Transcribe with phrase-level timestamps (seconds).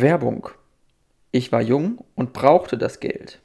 [0.00, 0.48] Werbung.
[1.30, 3.38] Ich war jung und brauchte das Geld.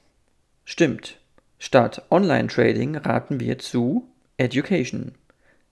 [0.66, 1.20] Stimmt.
[1.60, 5.12] Statt Online-Trading raten wir zu Education.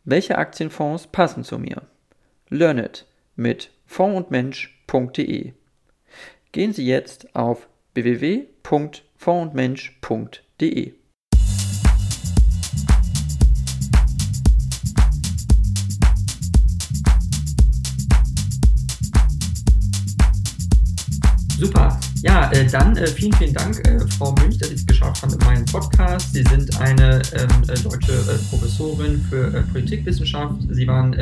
[0.04, 1.82] Welche Aktienfonds passen zu mir?
[2.50, 5.54] Learn it mit fondundmensch.de.
[6.52, 10.94] Gehen Sie jetzt auf www.fondundmensch.de.
[22.28, 22.37] Super.
[22.52, 25.44] Äh, dann äh, vielen, vielen Dank, äh, Frau Münch, dass Sie es geschafft haben mit
[25.44, 26.34] meinem Podcast.
[26.34, 30.56] Sie sind eine ähm, äh, deutsche äh, Professorin für äh, Politikwissenschaft.
[30.70, 31.16] Sie waren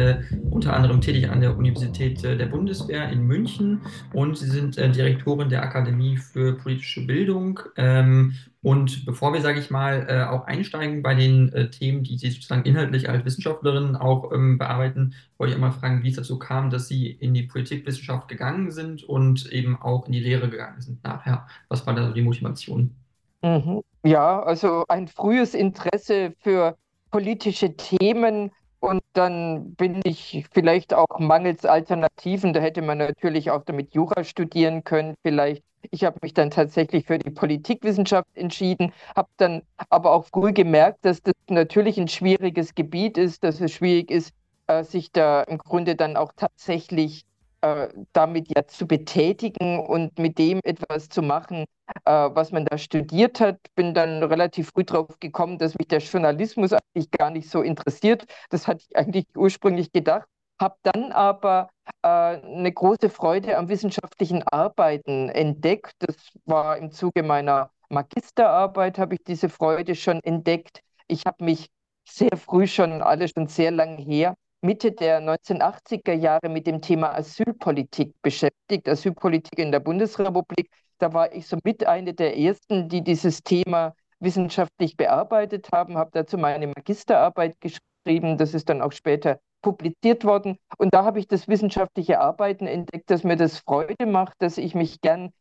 [0.51, 3.81] unter anderem tätig an der Universität der Bundeswehr in München
[4.13, 9.69] und Sie sind Direktorin der Akademie für politische Bildung ähm, und bevor wir, sage ich
[9.69, 15.13] mal, auch einsteigen bei den Themen, die Sie sozusagen inhaltlich als Wissenschaftlerin auch ähm, bearbeiten,
[15.37, 19.03] wollte ich einmal fragen, wie es dazu kam, dass Sie in die Politikwissenschaft gegangen sind
[19.03, 21.47] und eben auch in die Lehre gegangen sind nachher.
[21.69, 22.95] Was war da so die Motivation?
[23.41, 23.81] Mhm.
[24.03, 26.77] Ja, also ein frühes Interesse für
[27.11, 33.63] politische Themen und dann bin ich vielleicht auch mangels Alternativen, da hätte man natürlich auch
[33.63, 39.29] damit Jura studieren können, vielleicht ich habe mich dann tatsächlich für die Politikwissenschaft entschieden, habe
[39.37, 44.11] dann aber auch früh gemerkt, dass das natürlich ein schwieriges Gebiet ist, dass es schwierig
[44.11, 44.33] ist,
[44.67, 47.23] äh, sich da im Grunde dann auch tatsächlich
[47.65, 51.65] äh, damit ja zu betätigen und mit dem etwas zu machen,
[52.05, 53.59] äh, was man da studiert hat.
[53.75, 58.25] Bin dann relativ früh drauf gekommen, dass mich der Journalismus eigentlich gar nicht so interessiert.
[58.49, 60.27] Das hatte ich eigentlich ursprünglich gedacht
[60.59, 61.69] habe dann aber
[62.01, 65.93] äh, eine große Freude am wissenschaftlichen Arbeiten entdeckt.
[65.99, 70.81] Das war im Zuge meiner Magisterarbeit, habe ich diese Freude schon entdeckt.
[71.07, 71.67] Ich habe mich
[72.07, 74.35] sehr früh schon, alle schon sehr lange her,
[74.65, 80.71] Mitte der 1980er Jahre mit dem Thema Asylpolitik beschäftigt, Asylpolitik in der Bundesrepublik.
[80.97, 86.09] Da war ich so mit eine der ersten, die dieses Thema wissenschaftlich bearbeitet haben, habe
[86.13, 88.37] dazu meine Magisterarbeit geschrieben.
[88.37, 90.57] Das ist dann auch später publiziert worden.
[90.77, 94.73] Und da habe ich das wissenschaftliche Arbeiten entdeckt, dass mir das Freude macht, dass ich
[94.73, 95.31] mich gern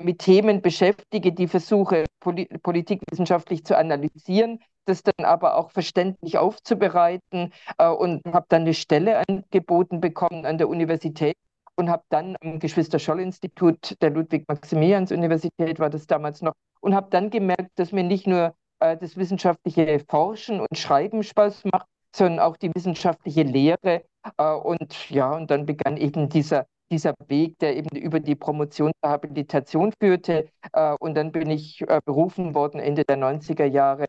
[0.00, 7.52] mit Themen beschäftige, die versuche, Poli politikwissenschaftlich zu analysieren, das dann aber auch verständlich aufzubereiten
[7.78, 11.36] äh, und habe dann eine Stelle angeboten bekommen an der Universität
[11.76, 17.70] und habe dann am Geschwister-Scholl-Institut der Ludwig-Maximilians-Universität war das damals noch und habe dann gemerkt,
[17.76, 22.74] dass mir nicht nur äh, das wissenschaftliche Forschen und Schreiben Spaß macht, sondern auch die
[22.74, 24.04] wissenschaftliche Lehre.
[24.36, 28.92] Äh, und ja, und dann begann eben dieser, dieser Weg, der eben über die Promotion
[29.02, 30.48] zur Habilitation führte.
[30.72, 34.06] Äh, und dann bin ich äh, berufen worden Ende der 90er Jahre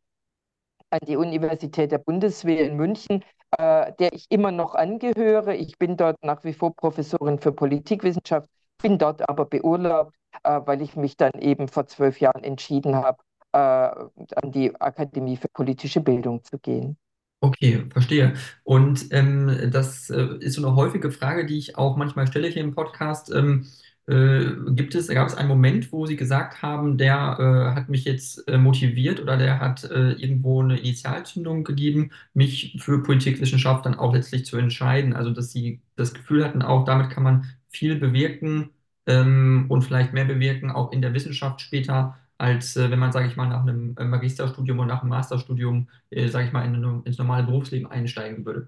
[0.90, 3.24] an die Universität der Bundeswehr in München,
[3.58, 5.56] der ich immer noch angehöre.
[5.56, 8.50] Ich bin dort nach wie vor Professorin für Politikwissenschaft,
[8.82, 10.14] bin dort aber beurlaubt,
[10.44, 16.02] weil ich mich dann eben vor zwölf Jahren entschieden habe, an die Akademie für politische
[16.02, 16.98] Bildung zu gehen.
[17.44, 18.34] Okay, verstehe.
[18.64, 22.62] Und ähm, das äh, ist so eine häufige Frage, die ich auch manchmal stelle hier
[22.62, 23.32] im Podcast.
[23.34, 23.66] Ähm,
[24.08, 28.06] äh, gibt es, gab es einen Moment, wo Sie gesagt haben, der äh, hat mich
[28.06, 33.96] jetzt äh, motiviert oder der hat äh, irgendwo eine Initialzündung gegeben, mich für Politikwissenschaft dann
[33.96, 35.14] auch letztlich zu entscheiden?
[35.14, 38.70] Also, dass Sie das Gefühl hatten, auch damit kann man viel bewirken
[39.08, 43.28] ähm, und vielleicht mehr bewirken, auch in der Wissenschaft später als äh, wenn man, sage
[43.28, 46.74] ich mal, nach einem äh, Magisterstudium oder nach einem Masterstudium, äh, sage ich mal, in,
[46.76, 48.68] in, ins normale Berufsleben einsteigen würde.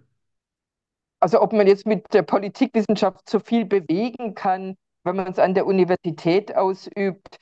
[1.20, 5.56] Also ob man jetzt mit der Politikwissenschaft so viel bewegen kann, wenn man es an
[5.56, 7.38] der Universität ausübt,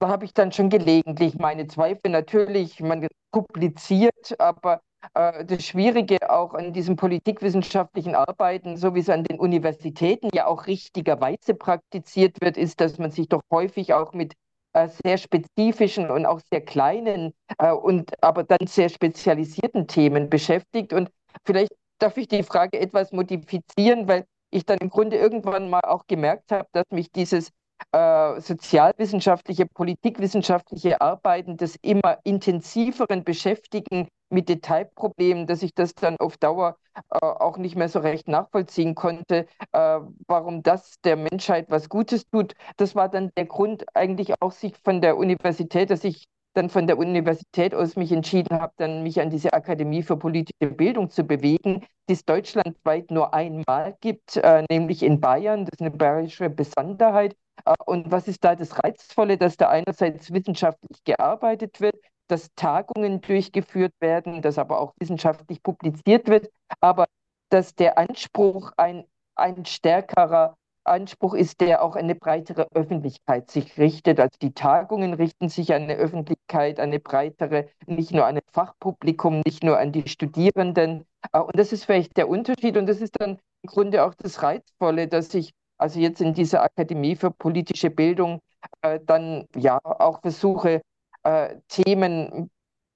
[0.00, 2.10] da habe ich dann schon gelegentlich meine Zweifel.
[2.10, 4.80] Natürlich, man publiziert, aber
[5.14, 10.46] äh, das Schwierige auch an diesem politikwissenschaftlichen Arbeiten, so wie es an den Universitäten ja
[10.46, 14.34] auch richtigerweise praktiziert wird, ist, dass man sich doch häufig auch mit
[14.72, 20.92] äh, sehr spezifischen und auch sehr kleinen äh, und aber dann sehr spezialisierten Themen beschäftigt.
[20.92, 21.10] Und
[21.44, 26.06] vielleicht darf ich die Frage etwas modifizieren, weil ich dann im Grunde irgendwann mal auch
[26.06, 27.50] gemerkt habe, dass mich dieses
[27.92, 36.36] äh, sozialwissenschaftliche, politikwissenschaftliche Arbeiten des immer intensiveren Beschäftigen mit Detailproblemen, dass ich das dann auf
[36.36, 36.76] Dauer
[37.10, 42.26] äh, auch nicht mehr so recht nachvollziehen konnte, äh, warum das der Menschheit was Gutes
[42.30, 42.54] tut.
[42.76, 46.86] Das war dann der Grund eigentlich auch sich von der Universität, dass ich dann von
[46.86, 51.24] der Universität aus mich entschieden habe, dann mich an diese Akademie für politische Bildung zu
[51.24, 55.64] bewegen, die es deutschlandweit nur einmal gibt, äh, nämlich in Bayern.
[55.64, 57.36] Das ist eine bayerische Besonderheit.
[57.64, 61.96] Äh, und was ist da das Reizvolle, dass da einerseits wissenschaftlich gearbeitet wird,
[62.30, 66.50] dass Tagungen durchgeführt werden, dass aber auch wissenschaftlich publiziert wird,
[66.80, 67.06] aber
[67.50, 69.04] dass der Anspruch ein,
[69.34, 74.18] ein stärkerer Anspruch ist, der auch eine breitere Öffentlichkeit sich richtet.
[74.18, 79.42] Also die Tagungen richten sich an eine Öffentlichkeit, eine breitere, nicht nur an ein Fachpublikum,
[79.44, 81.04] nicht nur an die Studierenden.
[81.32, 84.42] Äh, und das ist vielleicht der Unterschied und das ist dann im Grunde auch das
[84.42, 88.40] Reizvolle, dass ich also jetzt in dieser Akademie für politische Bildung
[88.82, 90.82] äh, dann ja auch versuche,
[91.22, 92.50] äh, Themen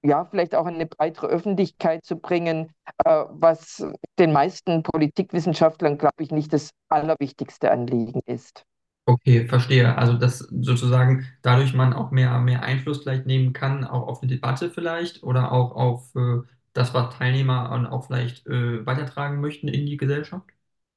[0.05, 2.71] ja, vielleicht auch eine breitere Öffentlichkeit zu bringen,
[3.03, 3.85] äh, was
[4.19, 8.63] den meisten Politikwissenschaftlern, glaube ich, nicht das allerwichtigste Anliegen ist.
[9.07, 9.97] Okay, verstehe.
[9.97, 14.31] Also dass sozusagen dadurch man auch mehr, mehr Einfluss vielleicht nehmen kann, auch auf eine
[14.31, 16.41] Debatte vielleicht oder auch auf äh,
[16.73, 20.45] das, was Teilnehmer auch vielleicht äh, weitertragen möchten in die Gesellschaft?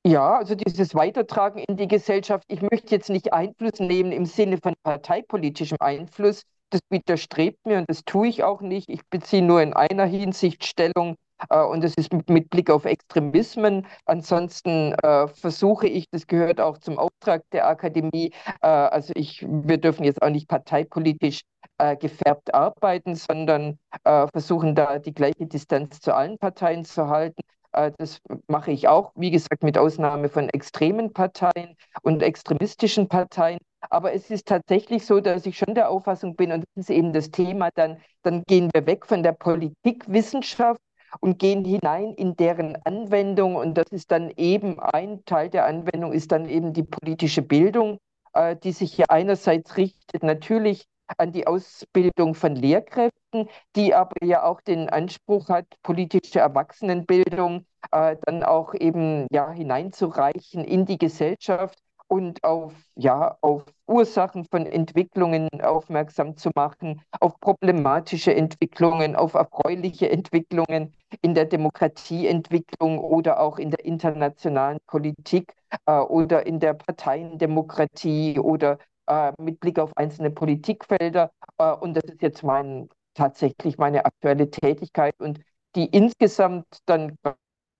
[0.06, 2.44] Ja, also dieses Weitertragen in die Gesellschaft.
[2.48, 6.42] Ich möchte jetzt nicht Einfluss nehmen im Sinne von parteipolitischem Einfluss.
[6.70, 8.88] Das widerstrebt mir und das tue ich auch nicht.
[8.90, 11.16] Ich beziehe nur in einer Hinsicht Stellung
[11.50, 13.86] äh, und das ist mit, mit, Blick auf Extremismen.
[14.04, 18.32] Ansonsten äh, versuche ich, das gehört auch zum Auftrag der Akademie,
[18.62, 21.40] äh, also ich, wir dürfen jetzt auch nicht parteipolitisch
[21.78, 27.40] äh, gefärbt arbeiten, sondern äh, versuchen da die gleiche Distanz zu allen Parteien zu halten.
[27.72, 33.58] Äh, das mache ich auch, wie gesagt, mit Ausnahme von extremen Parteien und extremistischen Parteien.
[33.90, 37.12] Aber es ist tatsächlich so, dass ich schon der Auffassung bin, und das ist eben
[37.12, 40.80] das Thema, dann, dann gehen wir weg von der Politikwissenschaft
[41.20, 43.56] und gehen hinein in deren Anwendung.
[43.56, 47.98] Und das ist dann eben ein Teil der Anwendung, ist dann eben die politische Bildung,
[48.34, 50.86] äh, die sich hier einerseits richtet natürlich
[51.16, 58.16] an die Ausbildung von Lehrkräften, die aber ja auch den Anspruch hat, politische Erwachsenenbildung äh,
[58.26, 61.78] dann auch eben ja hineinzureichen in die Gesellschaft
[62.08, 70.10] und auf, ja, auf Ursachen von Entwicklungen aufmerksam zu machen, auf problematische Entwicklungen, auf erfreuliche
[70.10, 75.54] Entwicklungen in der Demokratieentwicklung oder auch in der internationalen Politik
[75.86, 81.30] äh, oder in der Parteiendemokratie oder äh, mit Blick auf einzelne Politikfelder.
[81.58, 85.40] Äh, und das ist jetzt mein, tatsächlich meine aktuelle Tätigkeit und
[85.74, 87.16] die insgesamt dann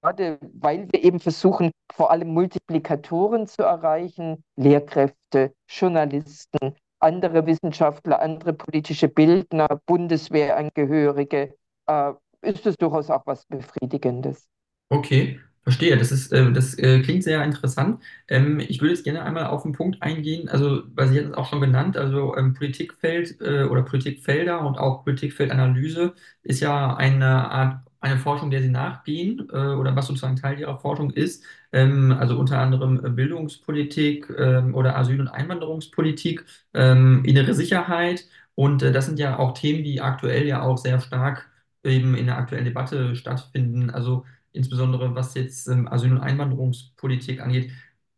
[0.03, 8.53] gerade, weil wir eben versuchen, vor allem Multiplikatoren zu erreichen, Lehrkräfte, Journalisten, andere Wissenschaftler, andere
[8.53, 11.55] politische Bildner, Bundeswehrangehörige,
[11.87, 12.13] äh,
[12.43, 14.47] ist es durchaus auch was Befriedigendes.
[14.91, 15.97] Okay, verstehe.
[15.97, 18.03] Das ist, äh, das äh, klingt sehr interessant.
[18.29, 21.37] Ähm, ich würde jetzt gerne einmal auf den Punkt eingehen, also, weil Sie hatten es
[21.37, 27.51] auch schon genannt, also ähm, Politikfeld äh, oder Politikfelder und auch Politikfeldanalyse ist ja eine
[27.51, 31.45] Art, eine Forschung, der Sie nachgehen äh, oder was sozusagen Teil Ihrer Forschung ist.
[31.73, 38.27] Ähm, also unter anderem äh, Bildungspolitik ähm, oder Asyl- und Einwanderungspolitik, ähm, innere Sicherheit.
[38.55, 41.49] Und äh, das sind ja auch Themen, die aktuell ja auch sehr stark
[41.85, 43.91] eben in der aktuellen Debatte stattfinden.
[43.91, 47.71] Also insbesondere was jetzt ähm, Asyl- und Einwanderungspolitik angeht.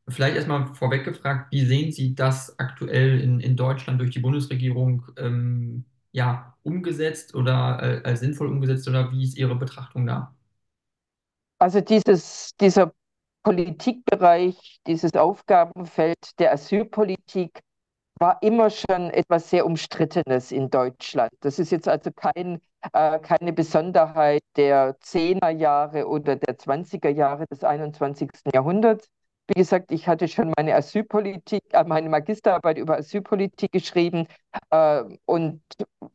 [0.08, 5.06] Vielleicht erstmal vorweg gefragt, wie sehen Sie das aktuell in, in Deutschland durch die Bundesregierung
[5.16, 10.34] ähm, ja, umgesetzt oder äh, als sinnvoll umgesetzt oder wie ist Ihre Betrachtung da?
[11.58, 12.92] Also dieses, dieser
[13.42, 17.60] Politikbereich, dieses Aufgabenfeld der Asylpolitik
[18.18, 21.32] war immer schon etwas sehr Umstrittenes in Deutschland.
[21.40, 22.60] Das ist jetzt also kein,
[22.92, 28.50] äh, keine Besonderheit der 10er Jahre oder der 20er Jahre des 21.
[28.52, 29.08] Jahrhunderts.
[29.50, 34.28] Wie gesagt, ich hatte schon meine Asylpolitik, äh, meine Magisterarbeit über Asylpolitik geschrieben
[34.70, 35.60] äh, und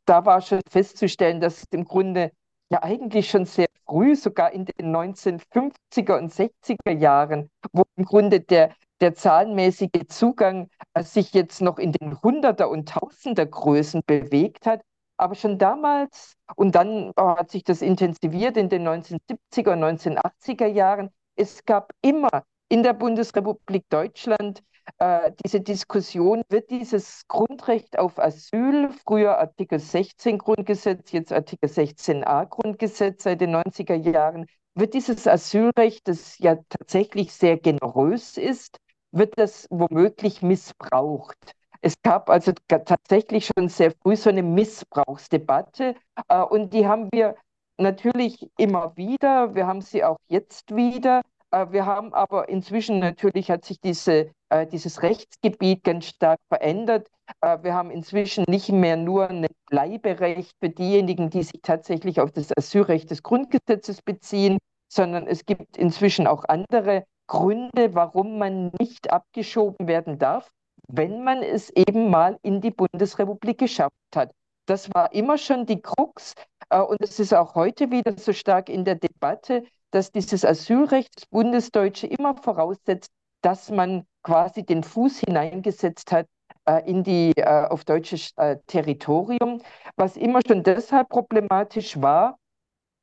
[0.06, 2.32] da war schon festzustellen, dass im Grunde
[2.70, 8.40] ja eigentlich schon sehr früh, sogar in den 1950er und 60er Jahren, wo im Grunde
[8.40, 14.82] der, der zahlenmäßige Zugang äh, sich jetzt noch in den Hunderter- und Tausender-Größen bewegt hat.
[15.18, 20.68] Aber schon damals, und dann äh, hat sich das intensiviert in den 1970er und 1980er
[20.68, 22.30] Jahren, es gab immer
[22.70, 24.64] in der Bundesrepublik Deutschland
[24.98, 32.46] äh, diese Diskussion, wird dieses Grundrecht auf Asyl, früher Artikel 16 Grundgesetz, jetzt Artikel 16a
[32.46, 34.46] Grundgesetz seit den 90er Jahren,
[34.76, 38.78] wird dieses Asylrecht, das ja tatsächlich sehr generös ist,
[39.12, 41.38] wird das womöglich missbraucht.
[41.82, 45.96] Es gab also tatsächlich schon sehr früh so eine Missbrauchsdebatte
[46.28, 47.36] äh, und die haben wir
[47.78, 49.54] natürlich immer wieder.
[49.56, 51.22] Wir haben sie auch jetzt wieder.
[51.56, 57.08] Äh, wir haben aber inzwischen natürlich hat sich diese, äh, dieses Rechtsgebiet ganz stark verändert.
[57.42, 62.32] Äh, wir haben inzwischen nicht mehr nur ein Bleiberecht für diejenigen, die sich tatsächlich auf
[62.32, 64.58] das Asylrecht des Grundgesetzes beziehen,
[64.92, 70.52] sondern es gibt inzwischen auch andere Gründe, warum man nicht abgeschoben werden darf,
[70.90, 74.32] wenn man es eben mal in die Bundesrepublik geschafft hat.
[74.68, 76.34] Das war immer schon die Krux
[76.70, 81.26] und es ist auch heute wieder so stark in der Debatte, dass dieses Asylrecht, das
[81.28, 83.12] Bundesdeutsche, immer voraussetzt,
[83.42, 86.28] dass man quasi den Fuß hineingesetzt hat
[86.66, 89.62] äh, in die äh, auf deutsches äh, Territorium,
[89.96, 92.38] was immer schon deshalb problematisch war,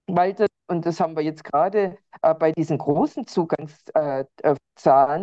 [0.07, 4.27] weil das, und das haben wir jetzt gerade äh, bei diesen großen Zugangszahlen,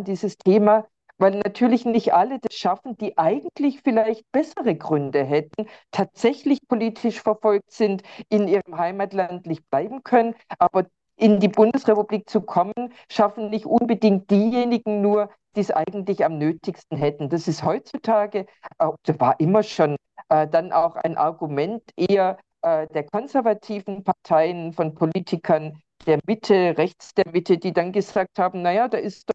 [0.00, 0.86] äh, dieses Thema,
[1.18, 7.70] weil natürlich nicht alle das schaffen, die eigentlich vielleicht bessere Gründe hätten, tatsächlich politisch verfolgt
[7.70, 10.86] sind, in ihrem Heimatland nicht bleiben können, aber
[11.20, 16.96] in die Bundesrepublik zu kommen, schaffen nicht unbedingt diejenigen nur, die es eigentlich am nötigsten
[16.96, 17.28] hätten.
[17.28, 18.46] Das ist heutzutage,
[18.78, 19.96] äh, das war immer schon
[20.28, 27.12] äh, dann auch ein Argument eher äh, der konservativen Parteien, von Politikern der Mitte, rechts
[27.14, 29.34] der Mitte, die dann gesagt haben, naja, da ist doch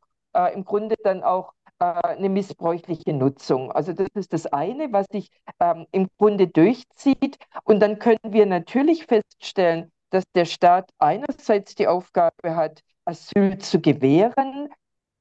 [0.54, 3.72] im Grunde dann auch eine missbräuchliche Nutzung.
[3.72, 5.30] Also das ist das eine, was sich
[5.62, 7.38] ähm, im Grunde durchzieht.
[7.64, 13.80] Und dann können wir natürlich feststellen, dass der Staat einerseits die Aufgabe hat, Asyl zu
[13.82, 14.70] gewähren,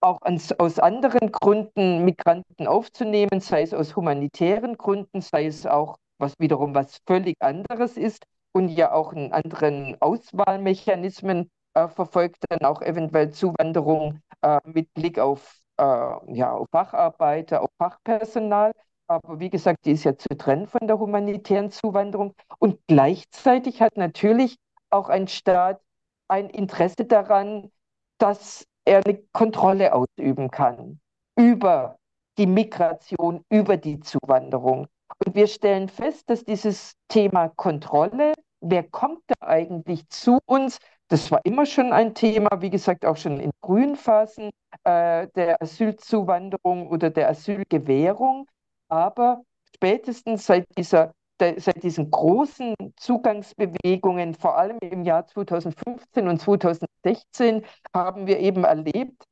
[0.00, 5.96] auch ans, aus anderen Gründen Migranten aufzunehmen, sei es aus humanitären Gründen, sei es auch,
[6.18, 12.60] was wiederum was völlig anderes ist und ja auch einen anderen Auswahlmechanismen äh, verfolgt, dann
[12.60, 18.72] auch eventuell Zuwanderung äh, mit Blick auf, äh, ja, auf Facharbeiter, auf Fachpersonal.
[19.06, 22.34] Aber wie gesagt, die ist ja zu trennen von der humanitären Zuwanderung.
[22.58, 24.56] Und gleichzeitig hat natürlich
[24.94, 25.80] auch ein Staat
[26.28, 27.70] ein Interesse daran,
[28.18, 31.00] dass er eine Kontrolle ausüben kann
[31.36, 31.98] über
[32.38, 34.86] die Migration, über die Zuwanderung.
[35.24, 41.30] Und wir stellen fest, dass dieses Thema Kontrolle, wer kommt da eigentlich zu uns, das
[41.30, 44.50] war immer schon ein Thema, wie gesagt, auch schon in frühen Phasen
[44.84, 48.46] äh, der Asylzuwanderung oder der Asylgewährung.
[48.88, 49.42] Aber
[49.74, 51.12] spätestens seit dieser
[51.58, 59.24] seit diesen großen Zugangsbewegungen, vor allem im Jahr 2015 und 2016, haben wir eben erlebt,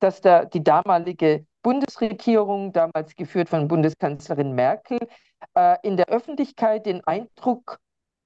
[0.00, 4.98] dass da die damalige Bundesregierung, damals geführt von Bundeskanzlerin Merkel,
[5.54, 7.78] äh, in der Öffentlichkeit den Eindruck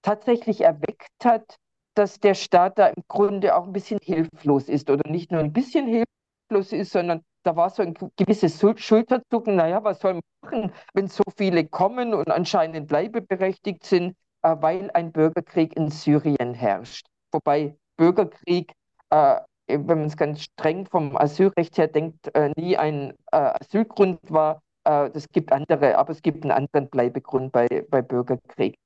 [0.02, 1.56] tatsächlich erweckt hat,
[1.94, 4.90] dass der Staat da im Grunde auch ein bisschen hilflos ist.
[4.90, 9.84] Oder nicht nur ein bisschen hilflos ist, sondern da war so ein gewisses Schulterzucken, naja,
[9.84, 15.12] was soll man machen, wenn so viele kommen und anscheinend bleibeberechtigt sind, äh, weil ein
[15.12, 17.06] Bürgerkrieg in Syrien herrscht.
[17.32, 18.72] Wobei Bürgerkrieg,
[19.10, 24.20] äh, wenn man es ganz streng vom Asylrecht her denkt, äh, nie ein äh, Asylgrund
[24.28, 24.62] war.
[24.86, 28.76] Es äh, gibt andere, aber es gibt einen anderen Bleibegrund bei, bei Bürgerkrieg.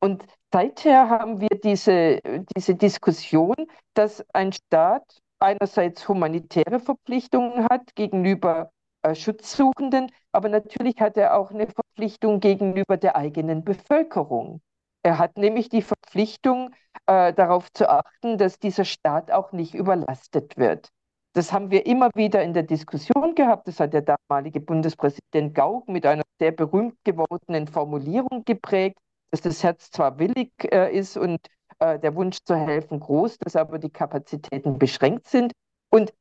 [0.00, 2.20] Und seither haben wir diese,
[2.56, 3.56] diese Diskussion,
[3.94, 8.70] dass ein Staat einerseits humanitäre Verpflichtungen hat gegenüber
[9.02, 14.60] äh, Schutzsuchenden, aber natürlich hat er auch eine Verpflichtung gegenüber der eigenen Bevölkerung.
[15.02, 16.74] Er hat nämlich die Verpflichtung,
[17.06, 20.90] äh, darauf zu achten, dass dieser Staat auch nicht überlastet wird.
[21.32, 23.68] Das haben wir immer wieder in der Diskussion gehabt.
[23.68, 28.98] Das hat der damalige Bundespräsident Gauck mit einer sehr berühmt gewordenen Formulierung geprägt,
[29.30, 31.38] dass das Herz zwar willig äh, ist und
[31.80, 35.52] äh, der Wunsch zu helfen groß, dass aber die Kapazitäten beschränkt sind.
[35.90, 36.12] Und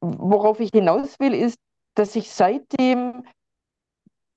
[0.00, 1.58] worauf ich hinaus will, ist,
[1.94, 3.24] dass sich seitdem,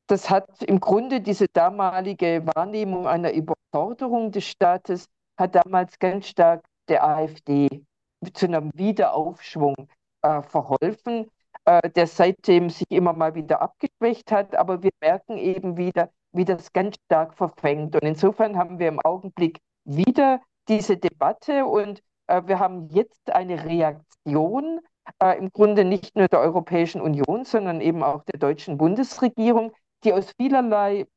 [0.07, 6.65] das hat im Grunde diese damalige Wahrnehmung einer Überforderung des Staates, hat damals ganz stark
[6.87, 7.85] der AfD
[8.33, 9.75] zu einem Wiederaufschwung
[10.23, 11.29] äh, verholfen,
[11.65, 14.55] äh, der seitdem sich immer mal wieder abgeschwächt hat.
[14.55, 17.95] Aber wir merken eben wieder, wie das ganz stark verfängt.
[17.95, 23.63] Und insofern haben wir im Augenblick wieder diese Debatte und äh, wir haben jetzt eine
[23.63, 24.81] Reaktion
[25.21, 29.71] äh, im Grunde nicht nur der Europäischen Union, sondern eben auch der deutschen Bundesregierung,
[30.03, 31.07] die aus vielerlei,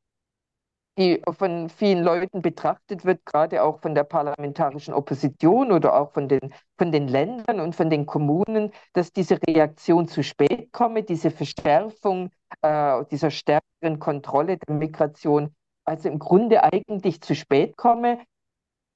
[0.97, 6.27] die von vielen Leuten betrachtet wird, gerade auch von der parlamentarischen Opposition oder auch von
[6.27, 11.31] den, von den Ländern und von den Kommunen, dass diese Reaktion zu spät komme, diese
[11.31, 12.29] Verschärfung
[12.61, 18.19] äh, dieser stärkeren Kontrolle der Migration, also im Grunde eigentlich zu spät komme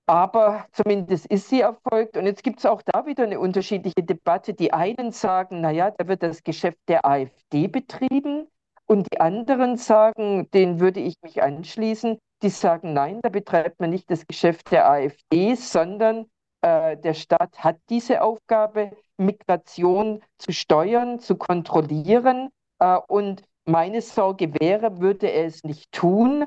[0.08, 2.18] aber zumindest ist sie erfolgt.
[2.18, 4.54] Und jetzt gibt es auch da wieder eine unterschiedliche Debatte.
[4.54, 8.48] Die einen sagen, naja, da wird das Geschäft der AfD betrieben.
[8.88, 13.90] Und die anderen sagen, denen würde ich mich anschließen, die sagen, nein, da betreibt man
[13.90, 16.28] nicht das Geschäft der AfD, sondern
[16.62, 22.50] äh, der Staat hat diese Aufgabe, Migration zu steuern, zu kontrollieren.
[22.80, 26.46] Äh, und meine Sorge wäre, würde er es nicht tun,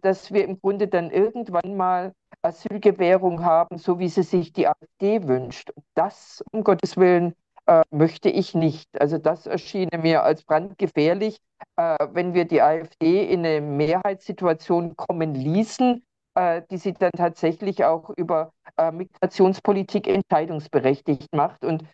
[0.00, 5.26] dass wir im Grunde dann irgendwann mal Asylgewährung haben, so wie sie sich die AfD
[5.26, 5.72] wünscht.
[5.94, 7.34] Das, um Gottes Willen,
[7.66, 8.88] äh, möchte ich nicht.
[9.00, 11.38] Also das erschien mir als brandgefährlich,
[11.76, 16.02] äh, wenn wir die AfD in eine Mehrheitssituation kommen ließen,
[16.34, 21.64] äh, die sie dann tatsächlich auch über äh, Migrationspolitik entscheidungsberechtigt macht.
[21.64, 21.84] Und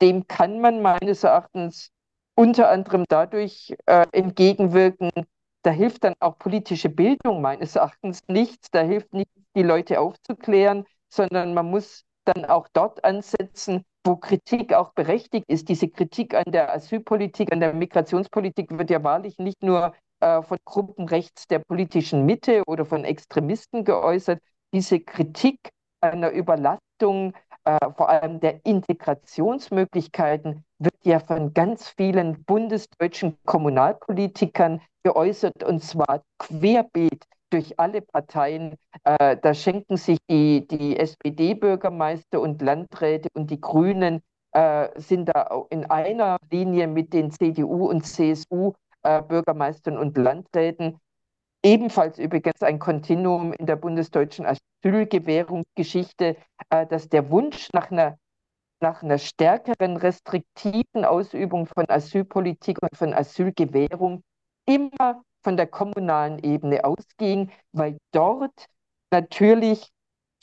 [0.00, 1.90] dem kann man meines Erachtens
[2.36, 5.10] unter anderem dadurch äh, entgegenwirken,
[5.64, 8.70] da hilft dann auch politische Bildung meines Erachtens nichts.
[8.70, 14.74] Da hilft nicht, die Leute aufzuklären, sondern man muss dann auch dort ansetzen, wo Kritik
[14.74, 15.68] auch berechtigt ist.
[15.68, 20.58] Diese Kritik an der Asylpolitik, an der Migrationspolitik wird ja wahrlich nicht nur äh, von
[20.66, 24.40] Gruppen rechts der politischen Mitte oder von Extremisten geäußert.
[24.74, 25.70] Diese Kritik
[26.02, 27.32] einer Überlastung,
[27.64, 36.22] äh, vor allem der Integrationsmöglichkeiten, wird ja von ganz vielen bundesdeutschen Kommunalpolitikern geäußert und zwar
[36.38, 38.74] querbeet durch alle Parteien.
[39.04, 45.64] Äh, da schenken sich die, die SPD-Bürgermeister und Landräte und die Grünen äh, sind da
[45.70, 50.98] in einer Linie mit den CDU und CSU-Bürgermeistern äh, und Landräten.
[51.64, 56.36] Ebenfalls übrigens ein Kontinuum in der bundesdeutschen Asylgewährungsgeschichte,
[56.70, 58.18] äh, dass der Wunsch nach einer
[58.80, 64.22] nach einer stärkeren restriktiven Ausübung von Asylpolitik und von Asylgewährung
[64.66, 68.66] immer von der kommunalen Ebene ausging, weil dort
[69.10, 69.90] natürlich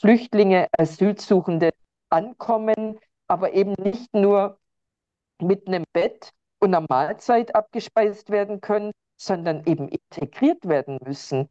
[0.00, 1.70] Flüchtlinge, Asylsuchende
[2.10, 2.98] ankommen,
[3.28, 4.58] aber eben nicht nur
[5.40, 11.48] mit einem Bett und einer Mahlzeit abgespeist werden können, sondern eben integriert werden müssen.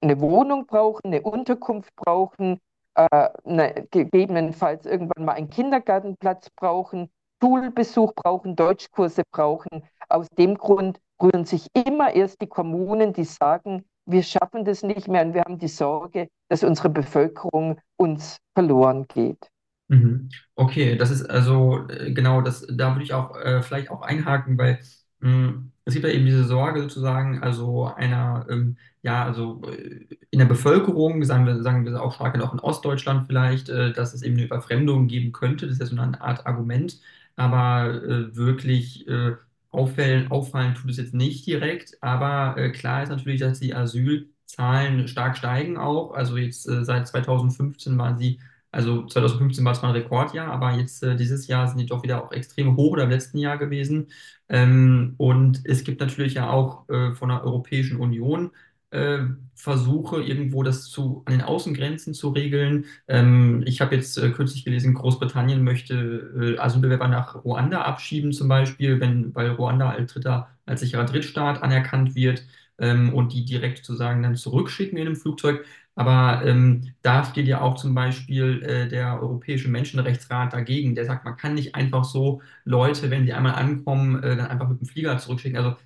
[0.00, 2.60] Eine Wohnung brauchen, eine Unterkunft brauchen,
[2.94, 7.10] äh, eine, gegebenenfalls irgendwann mal einen Kindergartenplatz brauchen,
[7.42, 9.84] Schulbesuch brauchen, Deutschkurse brauchen.
[10.08, 15.08] Aus dem Grund rühren sich immer erst die Kommunen, die sagen, wir schaffen das nicht
[15.08, 19.50] mehr und wir haben die Sorge, dass unsere Bevölkerung uns verloren geht.
[19.88, 20.28] Mhm.
[20.54, 24.58] Okay, das ist also äh, genau, das, da würde ich auch äh, vielleicht auch einhaken,
[24.58, 24.80] weil
[25.20, 30.06] mh, hm, es gibt ja eben diese Sorge sozusagen, also einer, ähm, ja, also äh,
[30.30, 34.12] in der Bevölkerung, sagen wir, sagen wir auch stark auch in Ostdeutschland vielleicht, äh, dass
[34.12, 35.66] es eben eine Überfremdung geben könnte.
[35.66, 37.00] Das ist ja so eine Art Argument,
[37.36, 39.36] aber äh, wirklich äh,
[39.70, 45.08] auffallen, auffallen tut es jetzt nicht direkt, aber äh, klar ist natürlich, dass die Asylzahlen
[45.08, 46.12] stark steigen auch.
[46.12, 50.72] Also jetzt äh, seit 2015 waren sie, also 2015 war es mal ein Rekordjahr, aber
[50.72, 53.58] jetzt äh, dieses Jahr sind die doch wieder auch extrem hoch oder im letzten Jahr
[53.58, 54.08] gewesen.
[54.48, 58.50] Ähm, und es gibt natürlich ja auch äh, von der Europäischen Union
[58.90, 59.18] äh,
[59.54, 62.86] versuche, irgendwo das zu, an den Außengrenzen zu regeln.
[63.08, 68.48] Ähm, ich habe jetzt äh, kürzlich gelesen, Großbritannien möchte äh, Asylbewerber nach Ruanda abschieben, zum
[68.48, 72.44] Beispiel, wenn, weil Ruanda als, dritter, als sicherer Drittstaat anerkannt wird
[72.78, 75.64] ähm, und die direkt sozusagen dann zurückschicken in einem Flugzeug.
[75.94, 80.94] Aber ähm, da steht ja auch zum Beispiel äh, der Europäische Menschenrechtsrat dagegen.
[80.94, 84.68] Der sagt, man kann nicht einfach so Leute, wenn sie einmal ankommen, äh, dann einfach
[84.68, 85.58] mit dem Flieger zurückschicken.
[85.58, 85.76] Also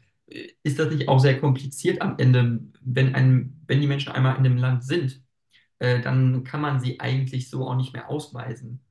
[0.62, 4.44] ist das nicht auch sehr kompliziert am Ende, wenn, ein, wenn die Menschen einmal in
[4.44, 5.22] dem Land sind,
[5.78, 8.84] äh, dann kann man sie eigentlich so auch nicht mehr ausweisen.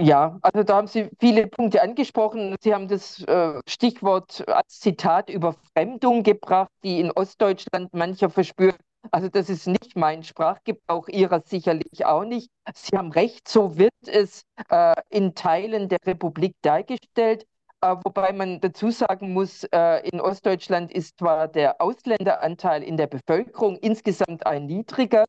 [0.00, 2.56] Ja, also da haben Sie viele Punkte angesprochen.
[2.60, 8.76] Sie haben das äh, Stichwort als Zitat Überfremdung gebracht, die in Ostdeutschland mancher verspürt.
[9.12, 12.50] Also das ist nicht mein Sprachgebrauch, Ihrer sicherlich auch nicht.
[12.74, 17.46] Sie haben recht, so wird es äh, in Teilen der Republik dargestellt.
[17.82, 23.08] Äh, wobei man dazu sagen muss, äh, in Ostdeutschland ist zwar der Ausländeranteil in der
[23.08, 25.24] Bevölkerung insgesamt ein niedriger,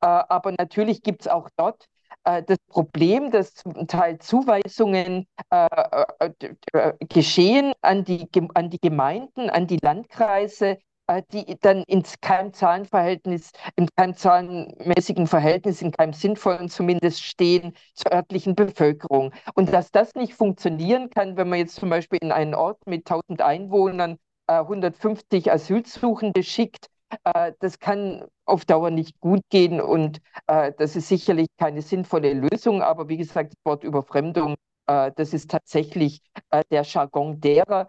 [0.00, 1.86] äh, aber natürlich gibt es auch dort
[2.24, 5.28] das Problem, dass zum Teil Zuweisungen
[7.08, 10.78] geschehen an die, an die Gemeinden, an die Landkreise,
[11.32, 18.12] die dann ins keinem Zahlenverhältnis, in keinem zahlenmäßigen Verhältnis, in keinem sinnvollen zumindest stehen zur
[18.12, 19.32] örtlichen Bevölkerung.
[19.54, 23.06] Und dass das nicht funktionieren kann, wenn man jetzt zum Beispiel in einen Ort mit
[23.06, 26.86] 1000 Einwohnern äh, 150 Asylsuchende schickt,
[27.24, 32.32] äh, das kann auf Dauer nicht gut gehen und äh, das ist sicherlich keine sinnvolle
[32.34, 32.82] Lösung.
[32.82, 34.54] Aber wie gesagt, das Wort Überfremdung,
[34.86, 37.88] äh, das ist tatsächlich äh, der Jargon derer,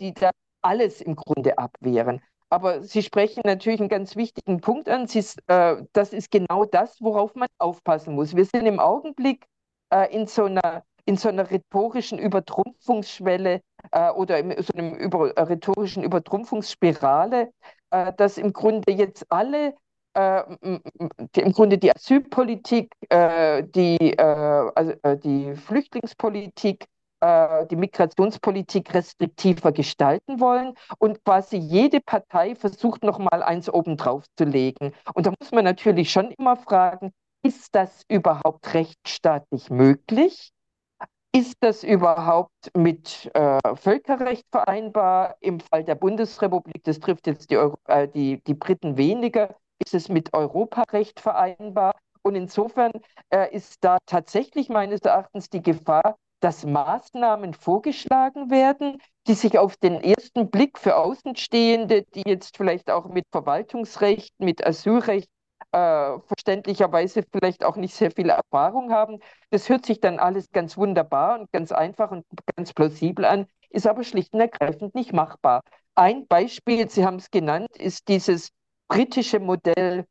[0.00, 0.30] die da
[0.62, 2.22] alles im Grunde abwehren.
[2.50, 5.06] Aber Sie sprechen natürlich einen ganz wichtigen Punkt an.
[5.06, 8.34] Sie, äh, das ist genau das, worauf man aufpassen muss.
[8.34, 9.46] Wir sind im Augenblick
[9.90, 13.60] äh, in, so einer, in so einer rhetorischen Übertrumpfungsschwelle
[13.92, 17.52] äh, oder in so einer über, äh, rhetorischen Übertrumpfungsspirale,
[17.90, 19.74] äh, dass im Grunde jetzt alle
[20.14, 26.86] äh, im Grunde die Asylpolitik, die, also, die Flüchtlingspolitik,
[27.20, 34.92] die Migrationspolitik restriktiver gestalten wollen und quasi jede Partei versucht nochmal eins obendrauf zu legen.
[35.14, 40.50] Und da muss man natürlich schon immer fragen, ist das überhaupt rechtsstaatlich möglich?
[41.32, 45.36] Ist das überhaupt mit äh, Völkerrecht vereinbar?
[45.40, 49.94] Im Fall der Bundesrepublik, das trifft jetzt die, Euro äh, die, die Briten weniger, ist
[49.94, 51.94] es mit Europarecht vereinbar?
[52.22, 52.92] Und insofern
[53.30, 59.76] äh, ist da tatsächlich meines Erachtens die Gefahr, dass Maßnahmen vorgeschlagen werden, die sich auf
[59.76, 65.28] den ersten Blick für Außenstehende, die jetzt vielleicht auch mit Verwaltungsrecht, mit Asylrecht
[65.72, 69.18] äh, verständlicherweise vielleicht auch nicht sehr viel Erfahrung haben.
[69.50, 72.24] Das hört sich dann alles ganz wunderbar und ganz einfach und
[72.56, 75.62] ganz plausibel an, ist aber schlicht und ergreifend nicht machbar.
[75.94, 78.50] Ein Beispiel, Sie haben es genannt, ist dieses
[78.88, 80.06] britische Modell,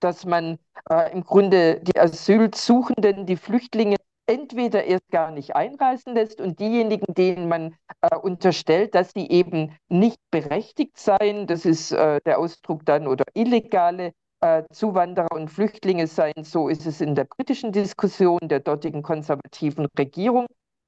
[0.00, 0.58] dass man
[0.90, 7.12] äh, im Grunde die Asylsuchenden, die Flüchtlinge entweder erst gar nicht einreisen lässt und diejenigen,
[7.14, 12.84] denen man äh, unterstellt, dass sie eben nicht berechtigt seien, das ist äh, der Ausdruck
[12.86, 18.40] dann, oder illegale äh, Zuwanderer und Flüchtlinge seien, so ist es in der britischen Diskussion
[18.42, 20.46] der dortigen konservativen Regierung.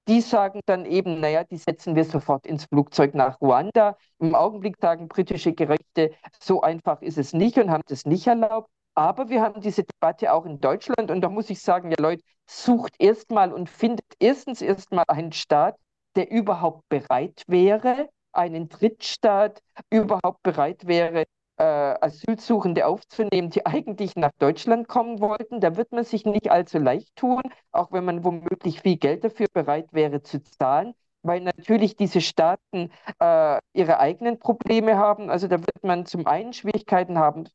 [0.09, 3.97] Die sagen dann eben, naja, die setzen wir sofort ins Flugzeug nach Ruanda.
[4.21, 8.71] Im Augenblick sagen britische Gerichte, so einfach ist es nicht und haben das nicht erlaubt.
[8.97, 12.23] Aber wir haben diese Debatte auch in Deutschland und da muss ich sagen, ja Leute,
[12.47, 15.77] sucht erstmal und findet erstens erstmal einen Staat,
[16.17, 21.25] der überhaupt bereit wäre, einen Drittstaat überhaupt bereit wäre,
[21.59, 25.61] äh, Asylsuchende aufzunehmen, die eigentlich nach Deutschland kommen wollten.
[25.61, 29.47] Da wird man sich nicht allzu leicht tun, auch wenn man womöglich viel Geld dafür
[29.53, 30.95] bereit wäre zu zahlen,
[31.27, 35.31] weil natürlich diese Staaten äh, ihre eigenen Probleme haben.
[35.31, 37.49] Also da wird man zum einen Schwierigkeiten haben,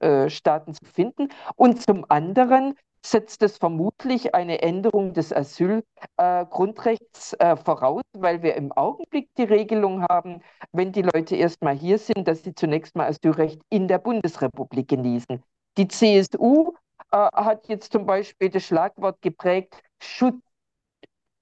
[0.00, 2.74] äh, Staaten zu finden und zum anderen
[3.06, 9.44] setzt es vermutlich eine Änderung des Asylgrundrechts äh, äh, voraus, weil wir im Augenblick die
[9.44, 13.98] Regelung haben, wenn die Leute erstmal hier sind, dass sie zunächst mal Asylrecht in der
[13.98, 15.42] Bundesrepublik genießen.
[15.76, 16.72] Die CSU
[17.12, 20.42] äh, hat jetzt zum Beispiel das Schlagwort geprägt, Schutz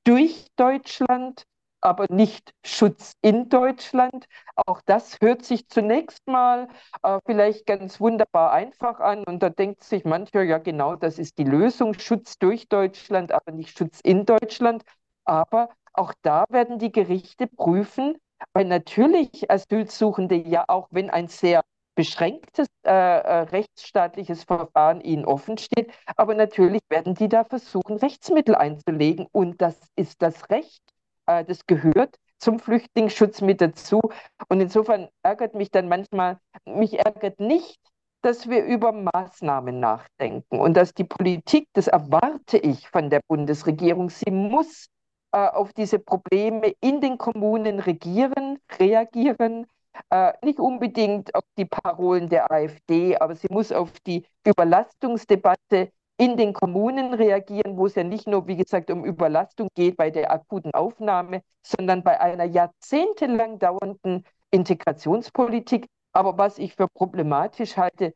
[0.05, 1.45] durch Deutschland
[1.85, 4.27] aber nicht Schutz in Deutschland.
[4.67, 6.69] Auch das hört sich zunächst mal
[7.03, 11.39] äh, vielleicht ganz wunderbar einfach an und da denkt sich mancher, ja genau, das ist
[11.39, 14.83] die Lösung, Schutz durch Deutschland, aber nicht Schutz in Deutschland.
[15.25, 18.17] Aber auch da werden die Gerichte prüfen,
[18.55, 21.63] weil natürlich Asylsuchende ja auch, wenn ein sehr
[21.95, 28.55] beschränktes äh, äh rechtsstaatliches Verfahren ihnen offen steht, aber natürlich werden die da versuchen, Rechtsmittel
[28.57, 30.83] einzulegen und das ist das Recht
[31.27, 34.01] äh, das gehört zum Flüchtlingsschutz mit dazu.
[34.49, 37.79] Und insofern ärgert mich dann manchmal, mich ärgert nicht,
[38.23, 44.09] dass wir über Maßnahmen nachdenken und dass die Politik, das erwarte ich von der Bundesregierung,
[44.09, 44.87] sie muss
[45.33, 49.67] äh, auf diese Probleme in den Kommunen regieren, reagieren,
[50.11, 56.37] äh, nicht unbedingt auf die Parolen der AfD, aber sie muss auf die Überlastungsdebatte in
[56.37, 60.31] den Kommunen reagieren, wo es ja nicht nur, wie gesagt, um Überlastung geht bei der
[60.31, 65.87] akuten Aufnahme, sondern bei einer jahrzehntelang dauernden Integrationspolitik.
[66.13, 68.15] Aber was ich für problematisch halte,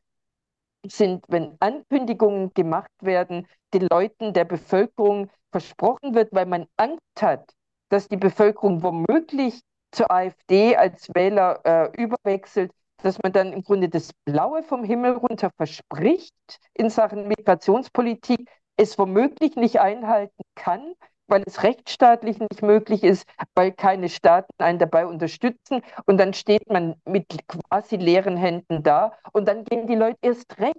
[0.87, 7.53] sind, wenn Ankündigungen gemacht werden, den Leuten der Bevölkerung versprochen wird, weil man Angst hat,
[7.89, 12.71] dass die Bevölkerung womöglich zur AfD als Wähler äh, überwechselt,
[13.03, 16.35] dass man dann im Grunde das Blaue vom Himmel runter verspricht
[16.75, 20.95] in Sachen Migrationspolitik, es womöglich nicht einhalten kann,
[21.27, 25.83] weil es rechtsstaatlich nicht möglich ist, weil keine Staaten einen dabei unterstützen.
[26.07, 30.59] Und dann steht man mit quasi leeren Händen da und dann gehen die Leute erst
[30.59, 30.77] recht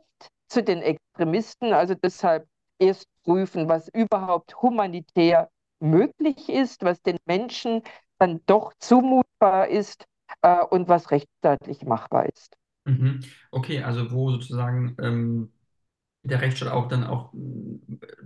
[0.48, 1.74] zu den Extremisten.
[1.74, 2.48] Also deshalb
[2.80, 7.84] erst prüfen, was überhaupt humanitär möglich ist, was den Menschen
[8.18, 10.06] dann doch zumutbar ist
[10.42, 12.58] äh, und was rechtsstaatlich machbar ist.
[12.86, 13.22] Mhm.
[13.52, 15.52] Okay, also wo sozusagen ähm,
[16.24, 17.78] der Rechtsstaat auch dann auch mm,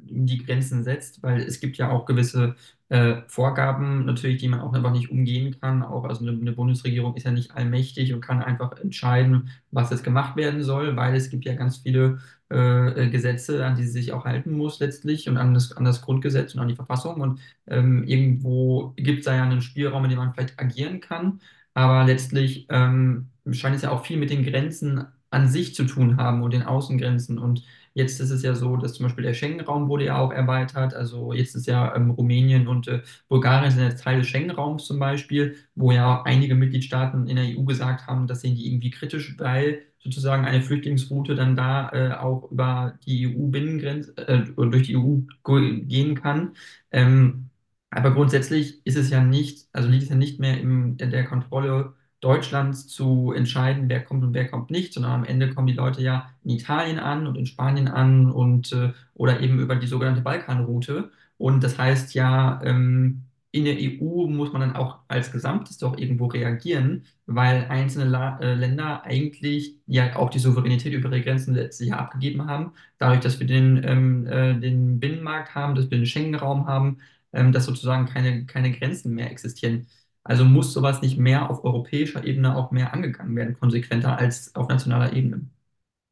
[0.04, 2.56] die Grenzen setzt, weil es gibt ja auch gewisse
[2.90, 5.84] äh, Vorgaben natürlich, die man auch einfach nicht umgehen kann.
[5.84, 10.04] Auch also eine, eine Bundesregierung ist ja nicht allmächtig und kann einfach entscheiden, was jetzt
[10.04, 14.14] gemacht werden soll, weil es gibt ja ganz viele äh, Gesetze, an die sie sich
[14.14, 17.22] auch halten muss letztlich und an das, an das Grundgesetz und an die Verfassung.
[17.22, 21.42] Und ähm, irgendwo gibt es da ja einen Spielraum, in dem man vielleicht agieren kann.
[21.74, 26.18] Aber letztlich ähm, scheint es ja auch viel mit den Grenzen an sich zu tun
[26.18, 27.40] haben und den Außengrenzen.
[27.40, 30.94] Und jetzt ist es ja so, dass zum Beispiel der Schengen-Raum wurde ja auch erweitert.
[30.94, 35.00] Also jetzt ist ja ähm, Rumänien und äh, Bulgarien sind jetzt Teil des Schengen-Raums zum
[35.00, 39.36] Beispiel, wo ja einige Mitgliedstaaten in der EU gesagt haben, das sehen die irgendwie kritisch,
[39.40, 45.22] weil sozusagen eine Flüchtlingsroute dann da äh, auch über die EU-Binnengrenze äh, durch die EU
[45.44, 46.56] gehen kann.
[46.92, 47.50] Ähm,
[47.96, 51.94] aber grundsätzlich ist es ja nicht, also liegt es ja nicht mehr in der Kontrolle
[52.24, 56.02] Deutschlands zu entscheiden, wer kommt und wer kommt nicht, sondern am Ende kommen die Leute
[56.02, 60.22] ja in Italien an und in Spanien an und äh, oder eben über die sogenannte
[60.22, 61.12] Balkanroute.
[61.38, 65.98] Und das heißt ja, ähm, in der EU muss man dann auch als Gesamtes doch
[65.98, 71.88] irgendwo reagieren, weil einzelne äh, Länder eigentlich ja auch die Souveränität über ihre Grenzen letztes
[71.88, 72.72] Jahr abgegeben haben.
[72.98, 76.98] Dadurch, dass wir den, ähm, äh, den Binnenmarkt haben, dass wir den Schengen-Raum haben,
[77.34, 79.88] ähm, dass sozusagen keine, keine Grenzen mehr existieren.
[80.24, 84.70] Also muss sowas nicht mehr auf europäischer Ebene auch mehr angegangen werden, konsequenter als auf
[84.70, 85.48] nationaler Ebene.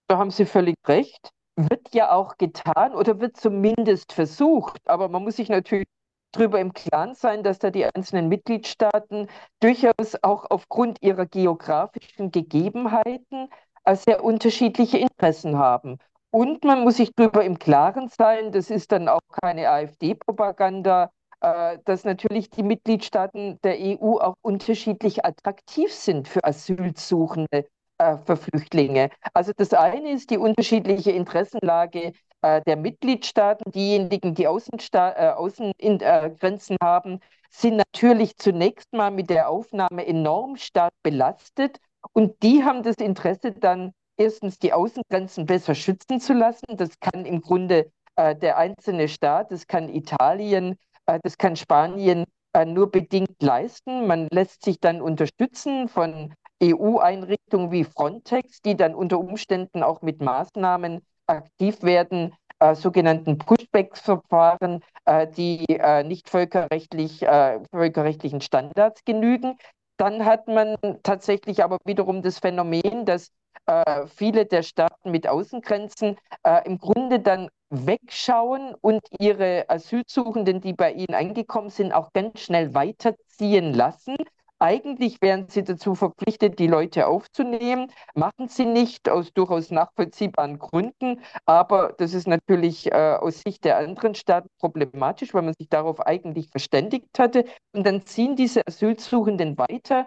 [0.08, 1.30] Da haben Sie völlig recht.
[1.56, 4.82] Wird ja auch getan oder wird zumindest versucht.
[4.86, 5.88] Aber man muss sich natürlich
[6.32, 9.28] darüber im Klaren sein, dass da die einzelnen Mitgliedstaaten
[9.60, 13.50] durchaus auch aufgrund ihrer geografischen Gegebenheiten
[13.84, 15.98] äh, sehr unterschiedliche Interessen haben.
[16.32, 21.80] Und man muss sich darüber im Klaren sein, das ist dann auch keine AfD-Propaganda, äh,
[21.86, 27.68] dass natürlich die Mitgliedstaaten der EU auch unterschiedlich attraktiv sind für Asylsuchende,
[27.98, 29.10] äh, für Flüchtlinge.
[29.34, 33.72] Also das eine ist die unterschiedliche Interessenlage äh, der Mitgliedstaaten.
[33.72, 41.80] Diejenigen, die Außensta Außengrenzen haben, sind natürlich zunächst mal mit der Aufnahme enorm stark belastet.
[42.14, 46.78] Und die haben das Interesse dann erstens die Außengrenzen besser schützen zu lassen.
[46.78, 52.26] Das kann im Grunde äh, der einzelne Staat, das kann Italien, äh, das kann Spanien
[52.54, 54.08] äh, nur bedingt leisten.
[54.08, 60.22] Man lässt sich dann unterstützen von EU-Einrichtungen wie Frontex, die dann unter Umständen auch mit
[60.22, 67.26] Maßnahmen aktiv werden, äh, sogenannten Pushback-Verfahren, äh, die äh, nicht völkerrechtlich,
[67.72, 69.58] völkerrechtlichen Standards genügen.
[69.98, 73.32] Dann hat man tatsächlich aber wiederum das Phänomen, dass
[73.66, 80.74] äh, viele der Staaten mit Außengrenzen äh, im Grunde dann wegschauen und ihre Asylsuchenden, die
[80.74, 84.18] bei ihnen angekommen sind, auch ganz schnell weiterziehen lassen,
[84.62, 91.22] eigentlich wären sie dazu verpflichtet, die Leute aufzunehmen, machen sie nicht aus durchaus nachvollziehbaren Gründen.
[91.48, 96.00] Aber das ist natürlich äh, aus Sicht der anderen Staaten problematisch, weil man sich darauf
[96.00, 97.46] eigentlich verständigt hatte.
[97.74, 100.06] Und dann ziehen diese Asylsuchenden weiter,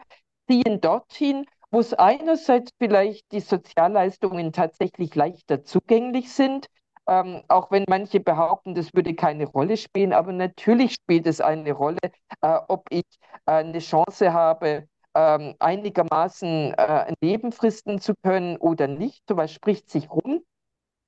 [0.48, 1.46] ziehen dorthin,
[1.80, 6.66] es einerseits vielleicht die Sozialleistungen tatsächlich leichter zugänglich sind,
[7.06, 11.72] ähm, auch wenn manche behaupten, das würde keine Rolle spielen, aber natürlich spielt es eine
[11.72, 11.98] Rolle,
[12.40, 13.04] äh, ob ich
[13.46, 19.22] äh, eine Chance habe, ähm, einigermaßen äh, Leben zu können oder nicht.
[19.28, 20.42] So was spricht sich rum.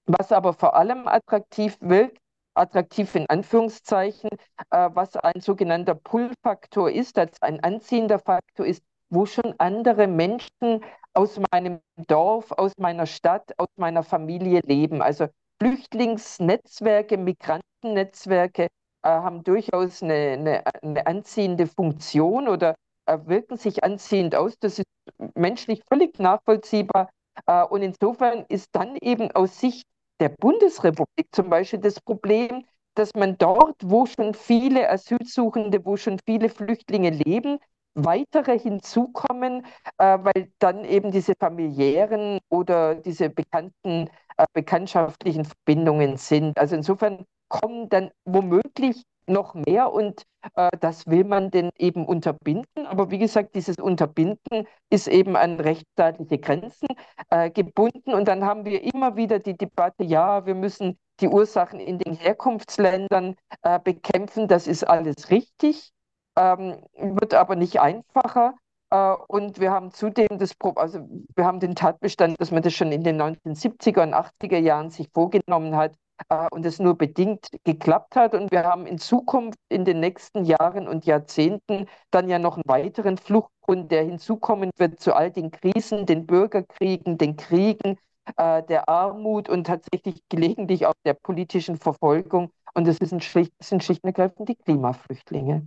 [0.07, 2.19] Was aber vor allem attraktiv wirkt,
[2.55, 4.31] attraktiv in Anführungszeichen,
[4.71, 10.85] äh, was ein sogenannter Pull-Faktor ist, als ein anziehender Faktor ist, wo schon andere Menschen
[11.14, 15.03] aus meinem Dorf, aus meiner Stadt, aus meiner Familie leben.
[15.03, 15.29] Also
[15.61, 18.69] Flüchtlingsnetzwerke, Migrantennetzwerke äh,
[19.09, 22.75] haben durchaus eine, eine, eine, anziehende Funktion oder
[23.07, 24.59] äh, wirken sich anziehend aus.
[24.61, 24.87] Das ist
[25.35, 27.09] menschlich völlig nachvollziehbar.
[27.47, 29.85] Äh, und insofern ist dann eben aus Sicht
[30.21, 32.64] der Bundesrepublik zum Beispiel das Problem,
[32.95, 37.59] dass man dort, wo schon viele Asylsuchende, wo schon viele Flüchtlinge leben,
[37.97, 39.65] weitere hinzukommen,
[39.99, 46.59] äh, weil dann eben diese familiären oder diese bekannten äh, bekanntschaftlichen Verbindungen sind.
[46.59, 50.23] Also insofern kommen dann womöglich noch mehr und
[50.55, 52.87] äh, das will man denn eben unterbinden.
[52.87, 56.89] Aber wie gesagt, dieses Unterbinden ist eben an rechtsstaatliche Grenzen
[57.31, 58.15] äh, gebunden.
[58.15, 62.15] Und dann haben wir immer wieder die Debatte, ja, wir müssen die Ursachen in den
[62.15, 64.49] Herkunftsländern äh, bekämpfen.
[64.49, 65.93] Das ist alles richtig
[66.37, 68.55] ähm, wird aber nicht einfacher.
[68.90, 71.01] Äh, und wir haben zudem das, also
[71.35, 75.09] wir haben den Tatbestand, dass man das schon in den 1970er und 80er Jahren sich
[75.12, 75.96] vorgenommen hat
[76.29, 78.35] äh, und es nur bedingt geklappt hat.
[78.35, 82.64] Und wir haben in Zukunft, in den nächsten Jahren und Jahrzehnten, dann ja noch einen
[82.66, 87.99] weiteren Fluchtgrund, der hinzukommen wird zu all den Krisen, den Bürgerkriegen, den Kriegen,
[88.37, 92.51] äh, der Armut und tatsächlich gelegentlich auch der politischen Verfolgung.
[92.75, 92.87] Und
[93.22, 95.66] schlicht, sind schlicht und ergreifend die Klimaflüchtlinge.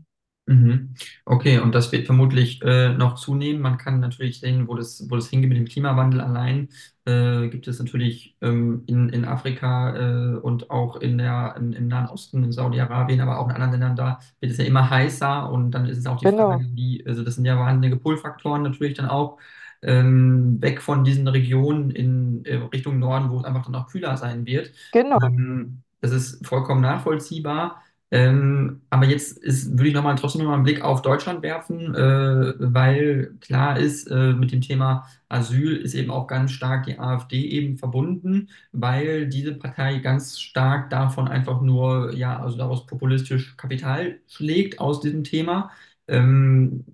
[0.49, 0.95] Mhm.
[1.25, 3.61] Okay, und das wird vermutlich äh, noch zunehmen.
[3.61, 6.69] Man kann natürlich sehen, wo das, wo das hingeht mit dem Klimawandel allein.
[7.05, 11.87] Äh, gibt es natürlich ähm, in, in Afrika äh, und auch in der, in, im
[11.87, 15.51] Nahen Osten, in Saudi-Arabien, aber auch in anderen Ländern da, wird es ja immer heißer
[15.51, 16.37] und dann ist es auch die Genau.
[16.47, 19.37] Frage, wie, also das sind ja wahnsinnige Pull-Faktoren natürlich dann auch,
[19.83, 24.17] ähm, weg von diesen Regionen in äh, Richtung Norden, wo es einfach dann auch kühler
[24.17, 24.71] sein wird.
[24.91, 25.19] Genau.
[25.21, 27.81] Ähm, das ist vollkommen nachvollziehbar.
[28.11, 31.43] Ähm, aber jetzt ist, würde ich noch mal, trotzdem noch mal einen Blick auf Deutschland
[31.43, 36.85] werfen, äh, weil klar ist, äh, mit dem Thema Asyl ist eben auch ganz stark
[36.85, 42.85] die AfD eben verbunden, weil diese Partei ganz stark davon einfach nur, ja, also daraus
[42.87, 45.69] populistisch Kapital schlägt aus diesem Thema.
[46.07, 46.85] Ähm,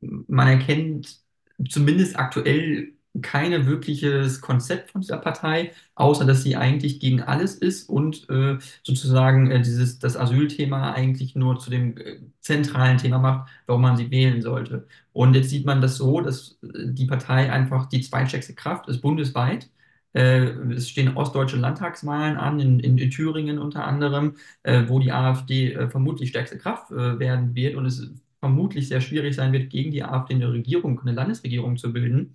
[0.00, 1.20] man erkennt
[1.68, 7.88] zumindest aktuell kein wirkliches Konzept von dieser Partei, außer dass sie eigentlich gegen alles ist
[7.88, 13.50] und äh, sozusagen äh, dieses, das Asylthema eigentlich nur zu dem äh, zentralen Thema macht,
[13.66, 14.86] warum man sie wählen sollte.
[15.12, 19.00] Und jetzt sieht man das so, dass äh, die Partei einfach die zweitstärkste Kraft ist
[19.00, 19.70] bundesweit.
[20.12, 25.12] Äh, es stehen ostdeutsche Landtagswahlen an, in, in, in Thüringen unter anderem, äh, wo die
[25.12, 30.04] AfD vermutlich stärkste Kraft werden wird und es vermutlich sehr schwierig sein wird, gegen die
[30.04, 32.34] AfD eine Regierung, eine Landesregierung zu bilden.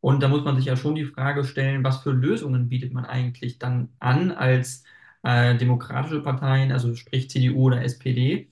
[0.00, 3.04] Und da muss man sich ja schon die Frage stellen, was für Lösungen bietet man
[3.04, 4.84] eigentlich dann an als
[5.22, 8.48] äh, demokratische Parteien, also sprich CDU oder SPD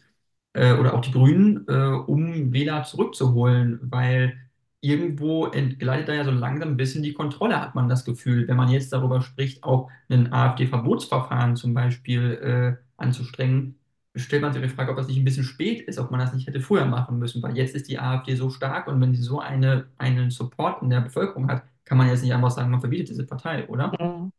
[0.52, 1.72] äh, oder auch die Grünen, äh,
[2.06, 4.38] um Wähler zurückzuholen, weil
[4.80, 8.56] irgendwo entgleitet da ja so langsam ein bisschen die Kontrolle, hat man das Gefühl, wenn
[8.56, 13.78] man jetzt darüber spricht, auch ein AfD-Verbotsverfahren zum Beispiel äh, anzustrengen,
[14.16, 16.32] stellt man sich die Frage, ob das nicht ein bisschen spät ist, ob man das
[16.32, 19.22] nicht hätte früher machen müssen, weil jetzt ist die AfD so stark und wenn sie
[19.22, 22.80] so eine, einen Support in der Bevölkerung hat, kann man jetzt nicht einfach sagen, man
[22.80, 23.92] verbietet diese Partei, oder?
[23.98, 24.32] Mhm.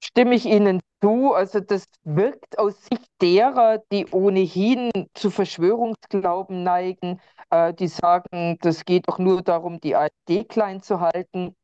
[0.00, 1.34] Stimme ich Ihnen zu.
[1.34, 7.20] Also das wirkt aus Sicht derer, die ohnehin zu Verschwörungsglauben neigen,
[7.50, 11.54] äh, die sagen, das geht doch nur darum, die AfD klein zu halten,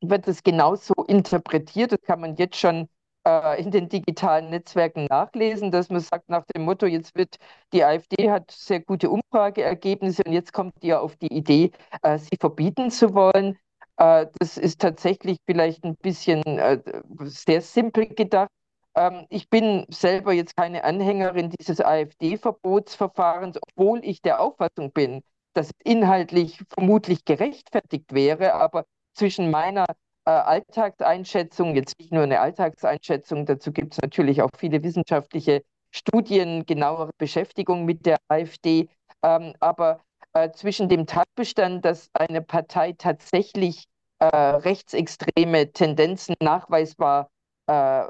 [0.00, 1.92] wird es genauso interpretiert.
[1.92, 2.88] Das kann man jetzt schon
[3.26, 7.36] äh, in den digitalen Netzwerken nachlesen, dass man sagt nach dem Motto, jetzt wird
[7.72, 11.70] die AfD hat sehr gute Umfrageergebnisse und jetzt kommt ihr auf die Idee,
[12.02, 13.58] äh, sie verbieten zu wollen.
[13.96, 16.80] Äh, das ist tatsächlich vielleicht ein bisschen äh,
[17.24, 18.50] sehr simpel gedacht.
[18.94, 25.22] Ähm, ich bin selber jetzt keine Anhängerin dieses AfD-Verbotsverfahrens, obwohl ich der Auffassung bin,
[25.54, 28.84] dass es inhaltlich vermutlich gerechtfertigt wäre, aber
[29.14, 29.86] zwischen meiner
[30.26, 36.66] äh, Alltagseinschätzung, jetzt nicht nur eine Alltagseinschätzung, dazu gibt es natürlich auch viele wissenschaftliche Studien,
[36.66, 38.88] genauere Beschäftigung mit der AfD,
[39.22, 40.00] ähm, aber
[40.32, 43.84] äh, zwischen dem Tatbestand, dass eine Partei tatsächlich
[44.18, 47.28] äh, rechtsextreme Tendenzen nachweisbar
[47.66, 48.04] äh,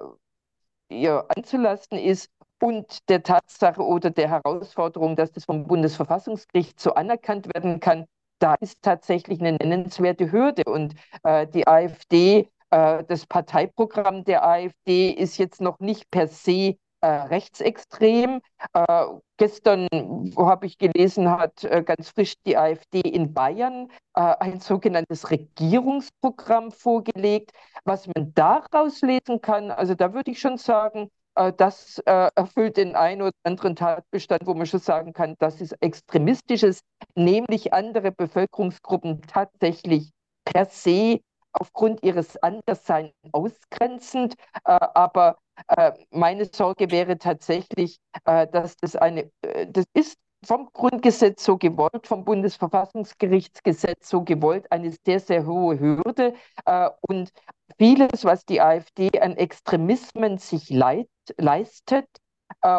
[0.88, 7.53] ihr anzulasten ist und der Tatsache oder der Herausforderung, dass das vom Bundesverfassungsgericht so anerkannt
[7.55, 8.07] werden kann,
[8.44, 10.64] da ist tatsächlich eine nennenswerte Hürde.
[10.66, 16.76] Und äh, die AfD, äh, das Parteiprogramm der AfD ist jetzt noch nicht per se
[17.00, 18.42] äh, rechtsextrem.
[18.74, 19.04] Äh,
[19.38, 19.88] gestern
[20.37, 26.70] habe ich gelesen, hat äh, ganz frisch die AfD in Bayern äh, ein sogenanntes Regierungsprogramm
[26.70, 27.52] vorgelegt.
[27.85, 31.09] Was man daraus lesen kann, also da würde ich schon sagen,
[31.57, 35.73] das äh, erfüllt den einen oder anderen Tatbestand, wo man schon sagen kann, das ist
[35.81, 36.81] extremistisches,
[37.14, 40.12] nämlich andere Bevölkerungsgruppen tatsächlich
[40.44, 41.20] per se
[41.53, 44.35] aufgrund ihres Andersseins ausgrenzend.
[44.64, 51.44] aber äh, meine Sorge wäre tatsächlich, äh, dass das eine, äh, das ist vom Grundgesetz
[51.44, 56.35] so gewollt, vom Bundesverfassungsgerichtsgesetz so gewollt, eine sehr, sehr hohe Hürde.
[57.00, 57.33] Und
[57.78, 62.07] vieles, was die AfD an Extremismen sich leid, leistet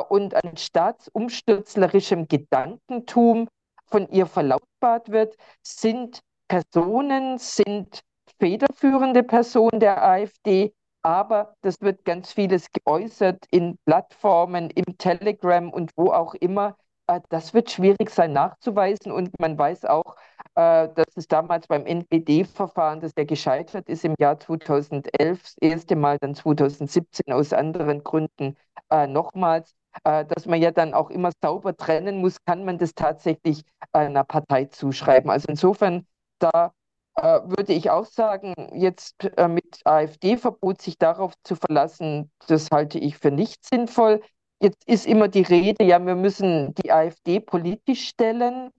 [0.09, 3.47] und an staatsumstürzlerischem Gedankentum
[3.85, 8.01] von ihr verlautbart wird, sind Personen, sind
[8.39, 15.91] federführende Personen der AfD, aber das wird ganz vieles geäußert in Plattformen, im Telegram und
[15.95, 16.77] wo auch immer.
[17.07, 20.15] Äh, das wird schwierig sein nachzuweisen und man weiß auch,
[20.55, 25.95] äh, dass es damals beim NPD-Verfahren, das ja gescheitert ist im Jahr 2011, das erste
[25.95, 28.57] Mal dann 2017 aus anderen Gründen
[28.89, 33.63] äh, nochmals, dass man ja dann auch immer sauber trennen muss, kann man das tatsächlich
[33.93, 35.29] einer Partei zuschreiben.
[35.31, 36.05] Also insofern,
[36.39, 36.73] da
[37.15, 39.15] würde ich auch sagen, jetzt
[39.47, 44.21] mit AfD-Verbot sich darauf zu verlassen, das halte ich für nicht sinnvoll.
[44.61, 48.71] Jetzt ist immer die Rede, ja, wir müssen die AfD politisch stellen.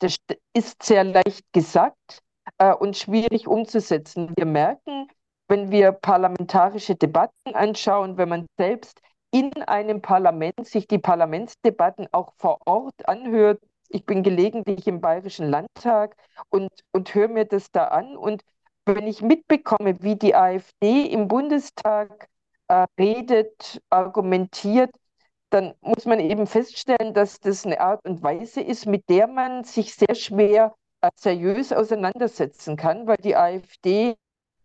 [0.00, 0.16] Das
[0.52, 2.22] ist sehr leicht gesagt
[2.58, 4.32] äh, und schwierig umzusetzen.
[4.36, 5.08] Wir merken,
[5.48, 12.32] wenn wir parlamentarische Debatten anschauen, wenn man selbst in einem Parlament sich die Parlamentsdebatten auch
[12.38, 16.16] vor Ort anhört, ich bin gelegentlich im Bayerischen Landtag
[16.48, 18.16] und, und höre mir das da an.
[18.16, 18.42] Und
[18.86, 22.28] wenn ich mitbekomme, wie die AfD im Bundestag
[22.72, 24.90] äh, redet, argumentiert,
[25.50, 29.64] dann muss man eben feststellen, dass das eine Art und Weise ist, mit der man
[29.64, 34.14] sich sehr schwer äh, seriös auseinandersetzen kann, weil die AfD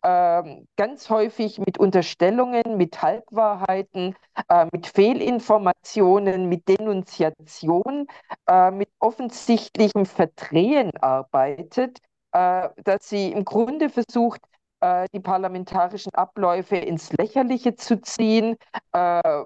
[0.03, 4.15] ähm, ganz häufig mit Unterstellungen, mit Halbwahrheiten,
[4.47, 8.07] äh, mit Fehlinformationen, mit Denunziation,
[8.47, 11.99] äh, mit offensichtlichem Verdrehen arbeitet,
[12.31, 14.41] äh, dass sie im Grunde versucht,
[14.87, 18.57] äh, die parlamentarischen Abläufe ins Lächerliche zu ziehen,
[18.93, 19.43] äh,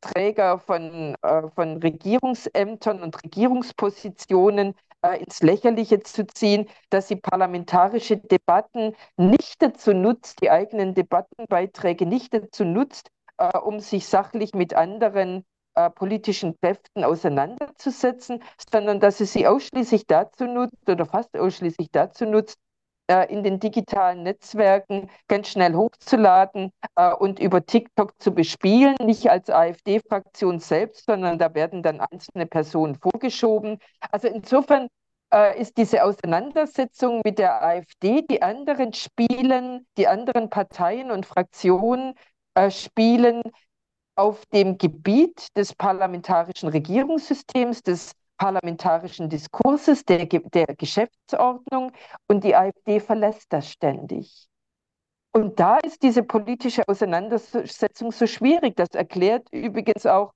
[0.00, 8.16] Träger von, äh, von Regierungsämtern und Regierungspositionen äh, ins Lächerliche zu ziehen, dass sie parlamentarische
[8.18, 13.08] Debatten nicht dazu nutzt, die eigenen Debattenbeiträge nicht dazu nutzt,
[13.38, 20.06] äh, um sich sachlich mit anderen äh, politischen Kräften auseinanderzusetzen, sondern dass sie sie ausschließlich
[20.06, 22.58] dazu nutzt oder fast ausschließlich dazu nutzt,
[23.08, 29.30] äh, in den digitalen Netzwerken ganz schnell hochzuladen äh, und über TikTok zu bespielen, nicht
[29.30, 33.78] als AfD-Fraktion selbst, sondern da werden dann einzelne Personen vorgeschoben.
[34.10, 34.88] Also insofern
[35.32, 42.14] äh, ist diese Auseinandersetzung mit der AfD, die anderen spielen, die anderen Parteien und Fraktionen
[42.54, 43.42] äh, spielen
[44.16, 51.92] auf dem Gebiet des parlamentarischen Regierungssystems, des parlamentarischen Diskurses, der, der Geschäftsordnung
[52.28, 54.48] und die AfD verlässt das ständig.
[55.32, 58.74] Und da ist diese politische Auseinandersetzung so schwierig.
[58.76, 60.32] Das erklärt übrigens auch,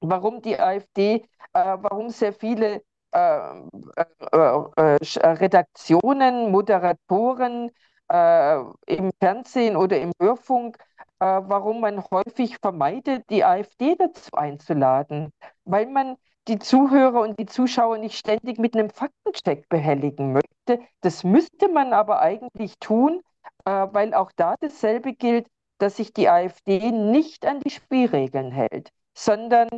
[0.00, 1.16] warum die AfD,
[1.52, 3.60] äh, warum sehr viele äh,
[3.96, 7.70] äh, äh, äh Redaktionen, Moderatoren
[8.08, 10.78] äh, im Fernsehen oder im Hörfunk,
[11.18, 15.32] warum man häufig vermeidet, die AfD dazu einzuladen,
[15.64, 16.16] weil man
[16.48, 20.84] die Zuhörer und die Zuschauer nicht ständig mit einem Faktencheck behelligen möchte.
[21.00, 23.20] Das müsste man aber eigentlich tun,
[23.64, 25.46] äh, weil auch da dasselbe gilt,
[25.78, 29.68] dass sich die AfD nicht an die Spielregeln hält, sondern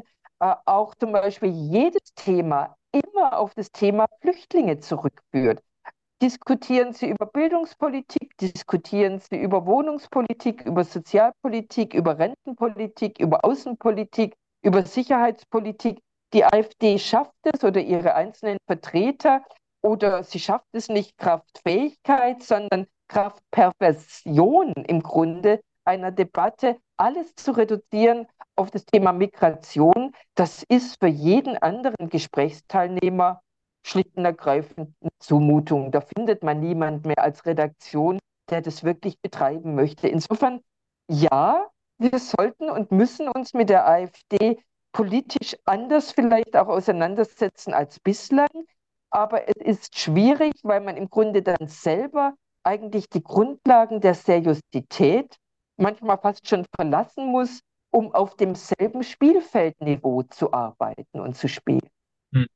[0.40, 5.62] äh, auch zum Beispiel jedes Thema immer auf das Thema Flüchtlinge zurückführt.
[6.22, 14.84] Diskutieren Sie über Bildungspolitik, diskutieren Sie über Wohnungspolitik, über Sozialpolitik, über Rentenpolitik, über Außenpolitik, über
[14.84, 16.00] Sicherheitspolitik.
[16.33, 19.43] Die AfD schafft es oder ihre einzelnen Vertreter
[19.83, 27.35] oder sie schafft es nicht Kraft Fähigkeit, sondern Kraft Perversion im Grunde einer Debatte, alles
[27.37, 30.12] zu reduzieren auf das Thema Migration.
[30.35, 33.41] Das ist für jeden anderen Gesprächsteilnehmer
[33.87, 35.93] schlicht und ergreifend eine Zumutung.
[35.93, 38.18] Da findet man niemand mehr als Redaktion,
[38.51, 40.09] der das wirklich betreiben möchte.
[40.09, 40.61] Insofern,
[41.09, 41.68] ja,
[41.99, 44.59] wir sollten und müssen uns mit der AfD
[44.97, 48.49] politisch anders vielleicht auch auseinandersetzen als bislang.
[49.11, 52.32] Aber es ist schwierig, weil man im Grunde dann selber
[52.64, 55.36] eigentlich die Grundlagen der Seriosität
[55.76, 61.88] manchmal fast schon verlassen muss, um auf demselben Spielfeldniveau zu arbeiten und zu spielen.
[62.32, 62.47] Hm.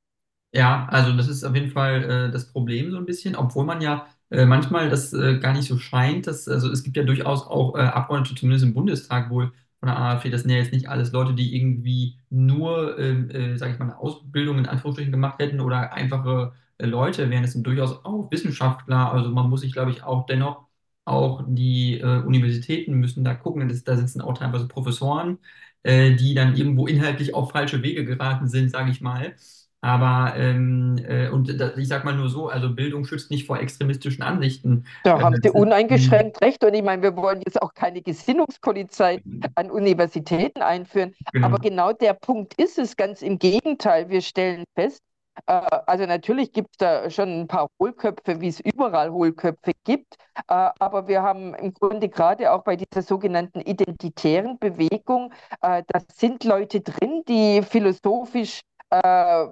[0.52, 3.82] Ja, also das ist auf jeden Fall äh, das Problem so ein bisschen, obwohl man
[3.82, 6.26] ja äh, manchmal das äh, gar nicht so scheint.
[6.26, 9.98] Dass, also es gibt ja durchaus auch äh, Abgeordnete, zumindest im Bundestag wohl, von der
[9.98, 13.78] AfD, das sind ja jetzt nicht alles Leute, die irgendwie nur, ähm, äh, sage ich
[13.78, 18.04] mal, eine Ausbildung in Anführungsstrichen gemacht hätten oder einfache äh, Leute, wären es sind durchaus
[18.04, 19.12] auch Wissenschaftler.
[19.12, 20.66] Also man muss sich, glaube ich, auch dennoch,
[21.04, 25.38] auch die äh, Universitäten müssen da gucken, das, da sitzen auch teilweise Professoren,
[25.82, 29.34] äh, die dann irgendwo inhaltlich auf falsche Wege geraten sind, sage ich mal.
[29.82, 33.58] Aber ähm, äh, und da, ich sage mal nur so, also Bildung schützt nicht vor
[33.58, 34.84] extremistischen Ansichten.
[35.04, 36.62] Da haben Sie uneingeschränkt recht.
[36.64, 39.22] Und ich meine, wir wollen jetzt auch keine Gesinnungspolizei
[39.54, 41.14] an Universitäten einführen.
[41.32, 41.46] Genau.
[41.46, 44.10] Aber genau der Punkt ist es, ganz im Gegenteil.
[44.10, 45.02] Wir stellen fest,
[45.46, 45.52] äh,
[45.86, 50.16] also natürlich gibt es da schon ein paar Hohlköpfe, wie es überall Hohlköpfe gibt.
[50.48, 56.00] Äh, aber wir haben im Grunde gerade auch bei dieser sogenannten identitären Bewegung, äh, da
[56.12, 58.60] sind Leute drin, die philosophisch
[58.90, 59.46] äh,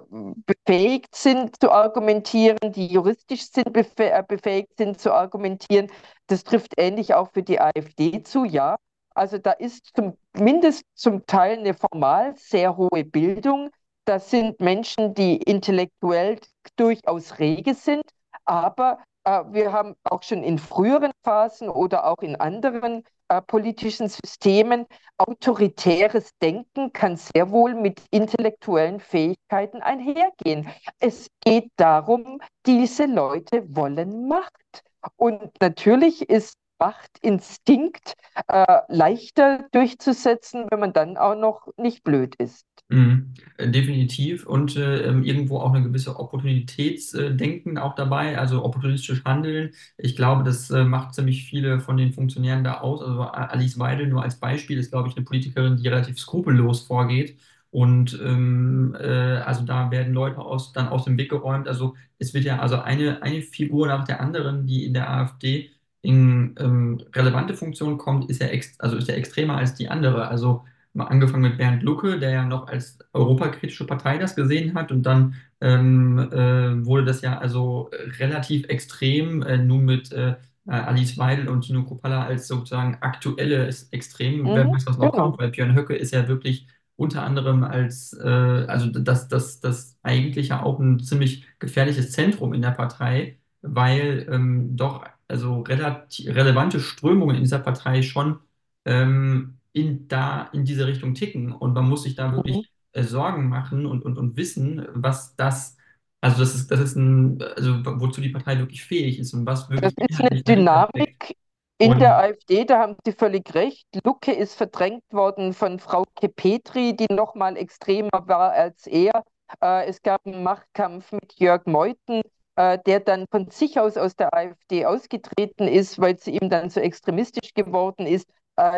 [0.45, 5.87] befähigt sind zu argumentieren, die juristisch sind, äh, befähigt sind zu argumentieren.
[6.27, 8.77] Das trifft ähnlich auch für die AfD zu, ja.
[9.15, 13.69] Also da ist zumindest zum Teil eine formal sehr hohe Bildung.
[14.05, 16.39] Das sind Menschen, die intellektuell
[16.75, 18.03] durchaus rege sind,
[18.45, 24.09] aber äh, wir haben auch schon in früheren Phasen oder auch in anderen äh, politischen
[24.09, 24.85] Systemen
[25.17, 30.69] autoritäres Denken kann sehr wohl mit intellektuellen Fähigkeiten einhergehen.
[30.99, 34.83] Es geht darum, diese Leute wollen Macht.
[35.15, 38.13] Und natürlich ist Machtinstinkt
[38.47, 42.65] äh, leichter durchzusetzen, wenn man dann auch noch nicht blöd ist.
[42.91, 49.23] Mhm, äh, definitiv und äh, ähm, irgendwo auch eine gewisse Opportunitätsdenken auch dabei, also opportunistisch
[49.25, 49.73] handeln.
[49.97, 53.01] Ich glaube, das äh, macht ziemlich viele von den Funktionären da aus.
[53.03, 57.37] Also Alice Weidel nur als Beispiel ist, glaube ich, eine Politikerin, die relativ skrupellos vorgeht.
[57.69, 59.05] Und ähm, äh,
[59.37, 61.67] also da werden Leute aus, dann aus dem Weg geräumt.
[61.67, 65.69] Also es wird ja also eine, eine Figur nach der anderen, die in der AfD
[66.01, 70.27] in ähm, relevante Funktionen kommt, ist ja, ex also ist ja extremer als die andere.
[70.27, 74.91] Also mal angefangen mit Bernd Lucke, der ja noch als europakritische Partei das gesehen hat
[74.91, 80.35] und dann ähm, äh, wurde das ja also relativ extrem, äh, nun mit äh,
[80.65, 85.23] Alice Weidel und Tino Kropalla als sozusagen aktuelles Extrem, mhm, wer weiß, was noch genau.
[85.23, 88.27] kommt, weil Björn Höcke ist ja wirklich unter anderem als, äh,
[88.67, 94.27] also das, das, das eigentlich ja auch ein ziemlich gefährliches Zentrum in der Partei, weil
[94.29, 98.39] ähm, doch also relativ relevante Strömungen in dieser Partei schon
[98.85, 102.63] ähm, in, da in diese Richtung ticken und man muss sich da wirklich mhm.
[102.93, 105.77] äh, Sorgen machen und, und, und wissen, was das
[106.21, 109.67] Also das ist, das ist ein, also wozu die Partei wirklich fähig ist und was
[109.81, 110.43] Das wirklich ist eine.
[110.43, 111.35] Dynamik
[111.81, 113.87] in der AfD, da haben Sie völlig recht.
[114.03, 116.03] Lucke ist verdrängt worden von Frau
[116.35, 119.23] Petri, die noch mal extremer war als er.
[119.61, 122.21] Äh, es gab einen Machtkampf mit Jörg Meuthen,
[122.57, 126.69] äh, der dann von sich aus aus der AfD ausgetreten ist, weil sie ihm dann
[126.69, 128.27] so extremistisch geworden ist,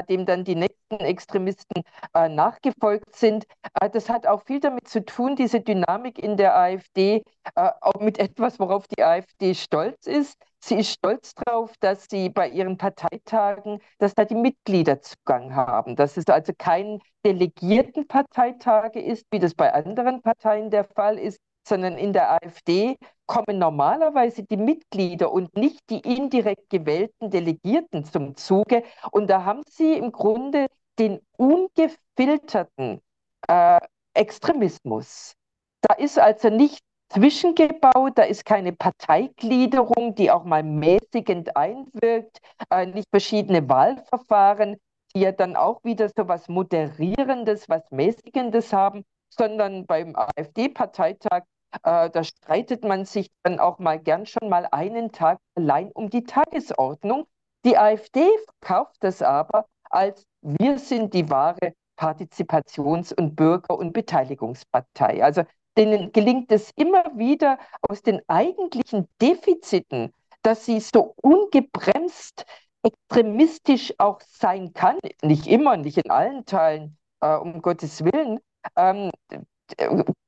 [0.07, 3.45] dem dann die nächsten Extremisten äh, nachgefolgt sind.
[3.79, 7.23] Äh, das hat auch viel damit zu tun, diese Dynamik in der AfD,
[7.55, 10.37] äh, auch mit etwas, worauf die AfD stolz ist.
[10.63, 15.95] Sie ist stolz darauf, dass sie bei ihren Parteitagen, dass da die Mitglieder Zugang haben,
[15.95, 21.97] dass es also kein Delegiertenparteitage ist, wie das bei anderen Parteien der Fall ist, sondern
[21.97, 28.83] in der AfD kommen normalerweise die Mitglieder und nicht die indirekt gewählten Delegierten zum Zuge.
[29.11, 30.67] Und da haben sie im Grunde
[30.99, 33.01] den ungefilterten
[33.47, 33.79] äh,
[34.13, 35.33] Extremismus.
[35.81, 42.39] Da ist also nicht zwischengebaut, da ist keine Parteigliederung, die auch mal mäßigend einwirkt,
[42.69, 44.77] äh, nicht verschiedene Wahlverfahren,
[45.13, 51.43] die ja dann auch wieder so was Moderierendes, was Mäßigendes haben, sondern beim AfD-Parteitag,
[51.83, 56.09] äh, da streitet man sich dann auch mal gern schon mal einen Tag allein um
[56.09, 57.25] die Tagesordnung.
[57.65, 58.27] Die AfD
[58.59, 65.23] verkauft das aber als wir sind die wahre Partizipations- und Bürger- und Beteiligungspartei.
[65.23, 65.43] Also
[65.77, 70.11] denen gelingt es immer wieder aus den eigentlichen Defiziten,
[70.41, 72.45] dass sie so ungebremst
[72.83, 78.39] extremistisch auch sein kann, nicht immer, nicht in allen Teilen, äh, um Gottes Willen.
[78.75, 79.11] Ähm,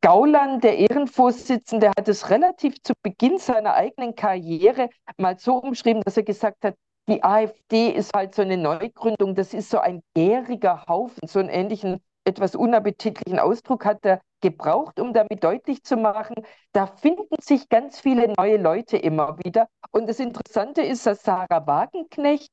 [0.01, 6.17] Gauland, der Ehrenvorsitzende, hat es relativ zu Beginn seiner eigenen Karriere mal so umschrieben, dass
[6.17, 6.75] er gesagt hat,
[7.09, 11.49] die AfD ist halt so eine Neugründung, das ist so ein gäriger Haufen, so einen
[11.49, 16.36] ähnlichen, etwas unappetitlichen Ausdruck hat er gebraucht, um damit deutlich zu machen,
[16.71, 19.67] da finden sich ganz viele neue Leute immer wieder.
[19.91, 22.49] Und das Interessante ist, dass Sarah Wagenknecht,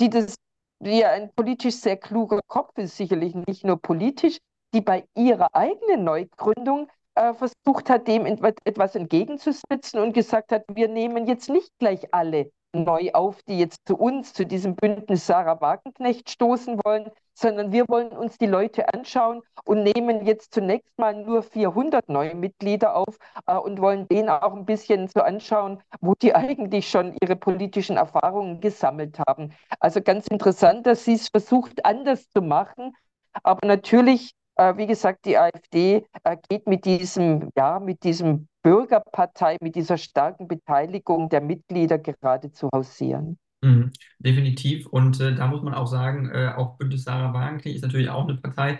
[0.00, 0.36] die das,
[0.80, 4.38] die ja ein politisch sehr kluger Kopf ist, sicherlich nicht nur politisch,
[4.74, 10.88] die bei ihrer eigenen Neugründung äh, versucht hat, dem etwas entgegenzusetzen und gesagt hat, wir
[10.88, 15.60] nehmen jetzt nicht gleich alle neu auf, die jetzt zu uns, zu diesem Bündnis Sarah
[15.60, 21.14] Wagenknecht stoßen wollen, sondern wir wollen uns die Leute anschauen und nehmen jetzt zunächst mal
[21.14, 23.16] nur 400 neue Mitglieder auf
[23.46, 27.96] äh, und wollen denen auch ein bisschen so anschauen, wo die eigentlich schon ihre politischen
[27.96, 29.52] Erfahrungen gesammelt haben.
[29.78, 32.94] Also ganz interessant, dass sie es versucht anders zu machen,
[33.42, 39.74] aber natürlich wie gesagt, die AfD äh, geht mit diesem, ja, mit diesem Bürgerpartei, mit
[39.74, 43.38] dieser starken Beteiligung der Mitglieder geradezu hausieren.
[43.62, 44.86] Mhm, definitiv.
[44.86, 48.24] Und äh, da muss man auch sagen, äh, auch Bündnis Sarah Wagenknecht ist natürlich auch
[48.28, 48.78] eine Partei,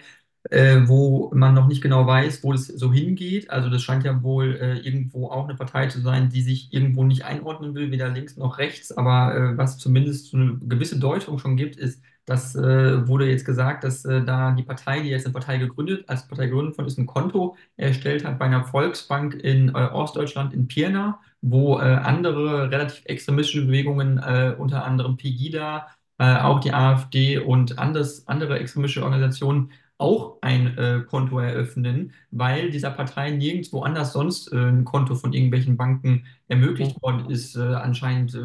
[0.50, 3.50] äh, wo man noch nicht genau weiß, wo es so hingeht.
[3.50, 7.02] Also das scheint ja wohl äh, irgendwo auch eine Partei zu sein, die sich irgendwo
[7.04, 8.92] nicht einordnen will, weder links noch rechts.
[8.92, 13.44] Aber äh, was zumindest so eine gewisse Deutung schon gibt, ist, das äh, wurde jetzt
[13.44, 16.86] gesagt, dass äh, da die Partei, die jetzt eine Partei gegründet, als Partei gegründet von
[16.86, 21.82] ist, ein Konto erstellt hat bei einer Volksbank in äh, Ostdeutschland in Pirna, wo äh,
[21.82, 28.58] andere relativ extremistische Bewegungen, äh, unter anderem Pegida, äh, auch die AfD und anders, andere
[28.58, 35.32] extremistische Organisationen auch ein Konto eröffnen, weil dieser Partei nirgendwo anders sonst ein Konto von
[35.32, 37.56] irgendwelchen Banken ermöglicht worden ist.
[37.56, 38.36] Anscheinend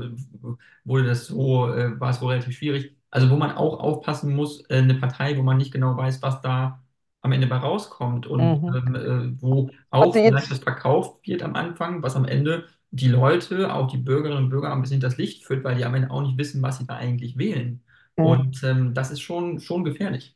[0.86, 2.99] wurde das so, war es wohl relativ schwierig.
[3.12, 6.42] Also wo man auch aufpassen muss, äh, eine Partei, wo man nicht genau weiß, was
[6.42, 6.84] da
[7.22, 8.74] am Ende bei rauskommt und Mhm.
[8.74, 13.08] ähm, äh, wo auch Also vielleicht das verkauft wird am Anfang, was am Ende die
[13.08, 16.10] Leute, auch die Bürgerinnen und Bürger ein bisschen das Licht führt, weil die am Ende
[16.12, 17.84] auch nicht wissen, was sie da eigentlich wählen.
[18.18, 18.42] mhm.
[18.42, 20.36] Und ähm, das ist schon, schon gefährlich.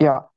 [0.00, 0.30] ja,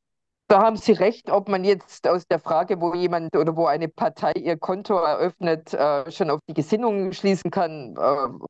[0.48, 3.88] Da haben Sie recht, ob man jetzt aus der Frage, wo jemand oder wo eine
[3.88, 7.96] Partei ihr Konto eröffnet, äh, schon auf die Gesinnung schließen kann,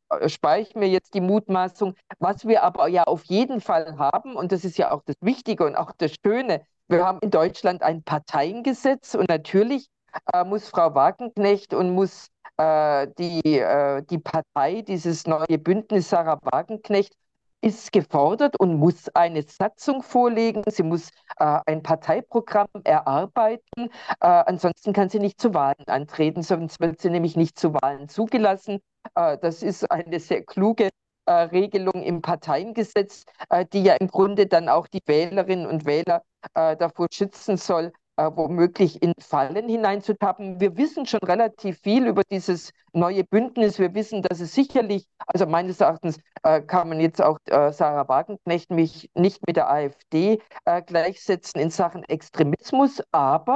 [0.10, 1.96] äh, spare ich mir jetzt die Mutmaßung.
[2.20, 5.66] Was wir aber ja auf jeden Fall haben, und das ist ja auch das Wichtige
[5.66, 9.88] und auch das Schöne, wir haben in Deutschland ein Parteiengesetz und natürlich
[10.34, 12.28] äh, muss Frau Wagenknecht und muss
[12.58, 17.14] äh, die, äh, die Partei, dieses neue Bündnis Sarah Wagenknecht,
[17.64, 20.64] ist gefordert und muss eine Satzung vorlegen.
[20.68, 21.09] Sie muss
[21.39, 23.89] äh, ein Parteiprogramm erarbeiten.
[24.20, 28.09] Äh, ansonsten kann sie nicht zu Wahlen antreten, sonst wird sie nämlich nicht zu Wahlen
[28.09, 28.80] zugelassen.
[29.16, 30.89] Äh, das ist eine sehr kluge
[31.26, 36.24] äh, Regelung im Parteiengesetz, äh, die ja im Grunde dann auch die Wählerinnen und Wähler
[36.53, 40.59] äh, davor schützen soll, äh, womöglich in Fallen hineinzutappen.
[40.59, 43.80] Wir wissen schon relativ viel über dieses neue Bündnis.
[43.80, 48.07] Wir wissen, dass es sicherlich, also meines Erachtens äh, kann man jetzt auch äh, Sarah
[48.07, 53.55] Wagenknecht mich nicht mit der AfD äh, gleichsetzen in Sachen Extremismus, aber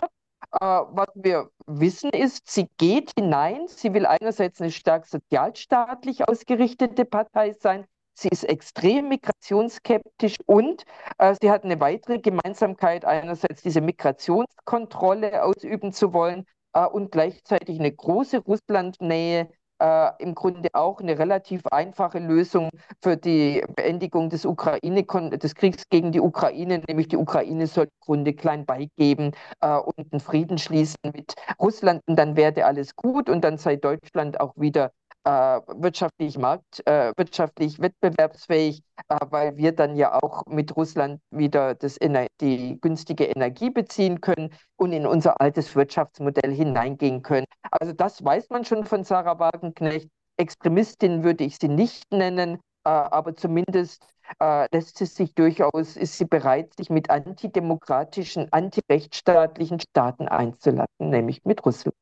[0.54, 3.68] Äh, was wir wissen ist, sie geht hinein.
[3.68, 7.86] Sie will einerseits eine stark sozialstaatlich ausgerichtete Partei sein.
[8.20, 10.86] Sie ist extrem migrationsskeptisch und
[11.20, 17.80] äh, sie hat eine weitere Gemeinsamkeit, einerseits diese Migrationskontrolle ausüben zu wollen äh, und gleichzeitig
[17.80, 22.72] eine große Russlandnähe äh, im Grunde auch eine relativ einfache Lösung
[23.04, 28.00] für die Beendigung des, Ukraine des Kriegs gegen die Ukraine, nämlich die Ukraine soll im
[28.02, 33.30] Grunde klein beigeben äh, und einen Frieden schließen mit Russland und dann werde alles gut
[33.30, 34.92] und dann sei Deutschland auch wieder
[35.28, 41.98] wirtschaftlich markt, äh, wirtschaftlich wettbewerbsfähig, äh, weil wir dann ja auch mit Russland wieder das
[42.42, 47.46] die günstige Energie beziehen können und in unser altes Wirtschaftsmodell hineingehen können.
[47.72, 50.10] Also das weiß man schon von Sarah Wagenknecht.
[50.38, 54.08] Extremistin würde ich sie nicht nennen, äh, aber zumindest
[54.40, 61.44] äh, lässt sie sich durchaus, ist sie bereit, sich mit antidemokratischen, antirechtsstaatlichen Staaten einzulassen, nämlich
[61.44, 61.96] mit Russland.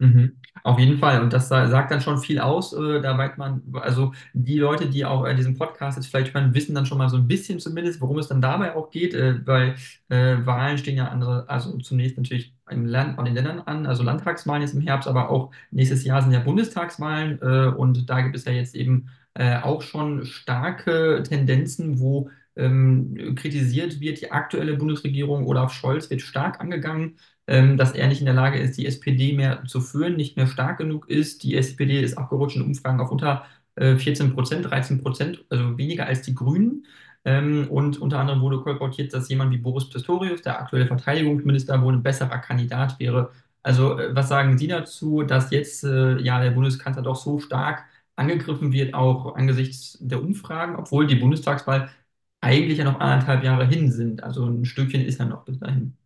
[0.00, 0.36] Mhm.
[0.62, 1.22] Auf jeden Fall.
[1.22, 2.72] Und das sagt dann schon viel aus.
[2.72, 6.54] Äh, da weiß man, also die Leute, die auch äh, diesen Podcast jetzt vielleicht hören,
[6.54, 9.46] wissen dann schon mal so ein bisschen zumindest, worum es dann dabei auch geht, äh,
[9.46, 9.74] weil
[10.08, 14.02] äh, Wahlen stehen ja andere, also zunächst natürlich im Land, an den Ländern an, also
[14.02, 18.36] Landtagswahlen jetzt im Herbst, aber auch nächstes Jahr sind ja Bundestagswahlen äh, und da gibt
[18.36, 24.76] es ja jetzt eben äh, auch schon starke Tendenzen, wo ähm, kritisiert wird, die aktuelle
[24.76, 27.16] Bundesregierung Olaf Scholz wird stark angegangen
[27.76, 30.78] dass er nicht in der Lage ist, die SPD mehr zu führen, nicht mehr stark
[30.78, 31.42] genug ist.
[31.42, 33.44] Die SPD ist abgerutscht in Umfragen auf unter
[33.76, 36.86] äh, 14 Prozent, 13 Prozent, also weniger als die Grünen.
[37.24, 41.94] Ähm, und unter anderem wurde kolportiert, dass jemand wie Boris Pistorius, der aktuelle Verteidigungsminister, wohl
[41.94, 43.30] ein besserer Kandidat wäre.
[43.62, 47.84] Also, äh, was sagen Sie dazu, dass jetzt äh, ja der Bundeskanzler doch so stark
[48.16, 51.90] angegriffen wird, auch angesichts der Umfragen, obwohl die Bundestagswahl
[52.40, 54.22] eigentlich ja noch anderthalb Jahre hin sind.
[54.22, 55.96] Also ein Stückchen ist ja noch bis dahin.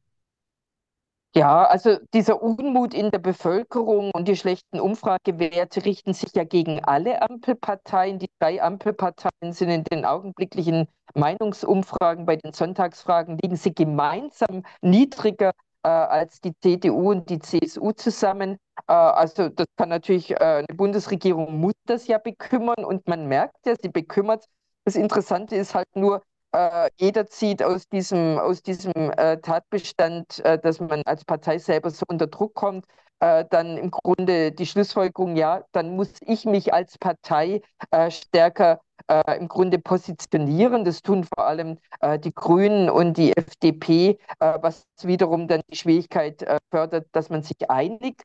[1.37, 6.85] Ja, also dieser Unmut in der Bevölkerung und die schlechten Umfragewerte richten sich ja gegen
[6.85, 8.21] alle Ampelparteien.
[8.21, 15.51] Die drei Ampelparteien sind in den augenblicklichen Meinungsumfragen, bei den Sonntagsfragen liegen sie gemeinsam niedriger
[15.83, 18.57] äh, als die CDU und die CSU zusammen.
[18.87, 23.67] Äh, also das kann natürlich, äh, eine Bundesregierung muss das ja bekümmern und man merkt
[23.67, 24.47] ja, sie bekümmert.
[24.85, 26.23] Das Interessante ist halt nur,
[26.55, 31.91] äh, jeder zieht aus diesem, aus diesem äh, Tatbestand, äh, dass man als Partei selber
[31.91, 32.87] so unter Druck kommt,
[33.21, 38.81] äh, dann im Grunde die Schlussfolgerung, ja, dann muss ich mich als Partei äh, stärker
[39.09, 40.85] äh, im Grunde positionieren.
[40.85, 41.79] Das tun vor allem
[42.23, 48.25] die Grünen und die FDP, was wiederum dann die Schwierigkeit fördert, dass man sich einigt.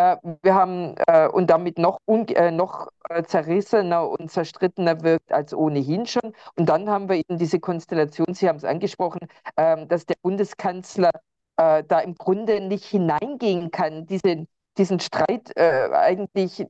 [0.00, 2.88] Äh, wir haben äh, und damit noch, äh, noch
[3.26, 6.32] zerrissener und zerstrittener wirkt als ohnehin schon.
[6.56, 9.20] Und dann haben wir eben diese Konstellation, Sie haben es angesprochen,
[9.56, 11.10] ähm, dass der Bundeskanzler
[11.56, 14.46] da im Grunde nicht hineingehen kann, diese,
[14.78, 16.66] diesen Streit eigentlich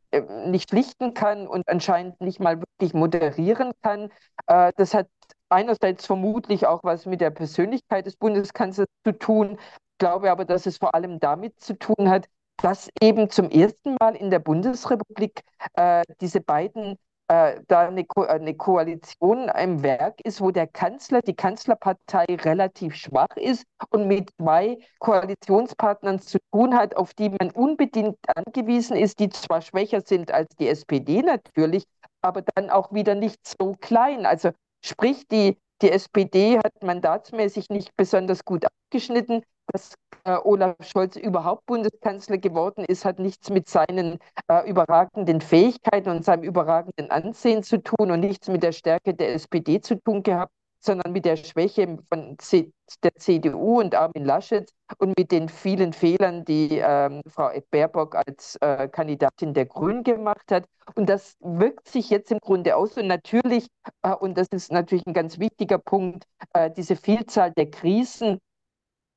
[0.47, 4.11] nicht schlichten kann und anscheinend nicht mal wirklich moderieren kann.
[4.49, 5.07] das hat
[5.49, 9.59] einerseits vermutlich auch was mit der Persönlichkeit des Bundeskanzlers zu tun.
[9.61, 12.27] Ich glaube aber, dass es vor allem damit zu tun hat,
[12.63, 15.43] dass eben zum ersten Mal in der Bundesrepublik
[15.75, 16.97] äh, diese beiden
[17.31, 22.97] äh, da eine, Ko eine, Koalition im Werk ist, wo der Kanzler, die Kanzlerpartei relativ
[22.97, 29.21] schwach ist und mit zwei Koalitionspartnern zu tun hat, auf die man unbedingt angewiesen ist,
[29.21, 31.85] die zwar schwächer sind als die SPD natürlich,
[32.21, 34.27] aber dann auch wieder nicht so klein.
[34.27, 34.51] Also
[34.85, 39.45] sprich, die, die SPD hat mandatsmäßig nicht besonders gut abgeschnitten.
[39.73, 39.95] Das
[40.25, 44.19] äh, Olaf Scholz überhaupt Bundeskanzler geworden ist, hat nichts mit seinen
[44.49, 49.35] äh, überragenden Fähigkeiten und seinem überragenden Ansehen zu tun und nichts mit der Stärke der
[49.35, 54.69] SPD zu tun gehabt, sondern mit der Schwäche von C der CDU und Armin Laschet
[54.99, 60.51] und mit den vielen Fehlern, die ähm, Frau Baerbock als äh, Kandidatin der Grünen gemacht
[60.51, 60.65] hat.
[60.97, 62.97] Und das wirkt sich jetzt im Grunde aus.
[62.97, 63.69] Und natürlich,
[64.03, 68.41] äh, und das ist natürlich ein ganz wichtiger Punkt, äh, diese Vielzahl der Krisen,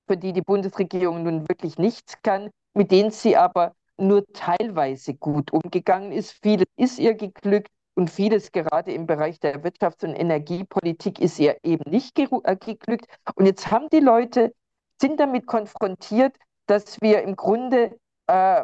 [0.07, 5.51] für die die Bundesregierung nun wirklich nichts kann, mit denen sie aber nur teilweise gut
[5.53, 6.37] umgegangen ist.
[6.41, 11.57] Vieles ist ihr geglückt und vieles gerade im Bereich der Wirtschafts- und Energiepolitik ist ihr
[11.63, 13.05] eben nicht äh, geglückt.
[13.35, 14.53] Und jetzt haben die Leute,
[14.99, 16.35] sind damit konfrontiert,
[16.65, 17.97] dass wir im Grunde
[18.27, 18.63] äh,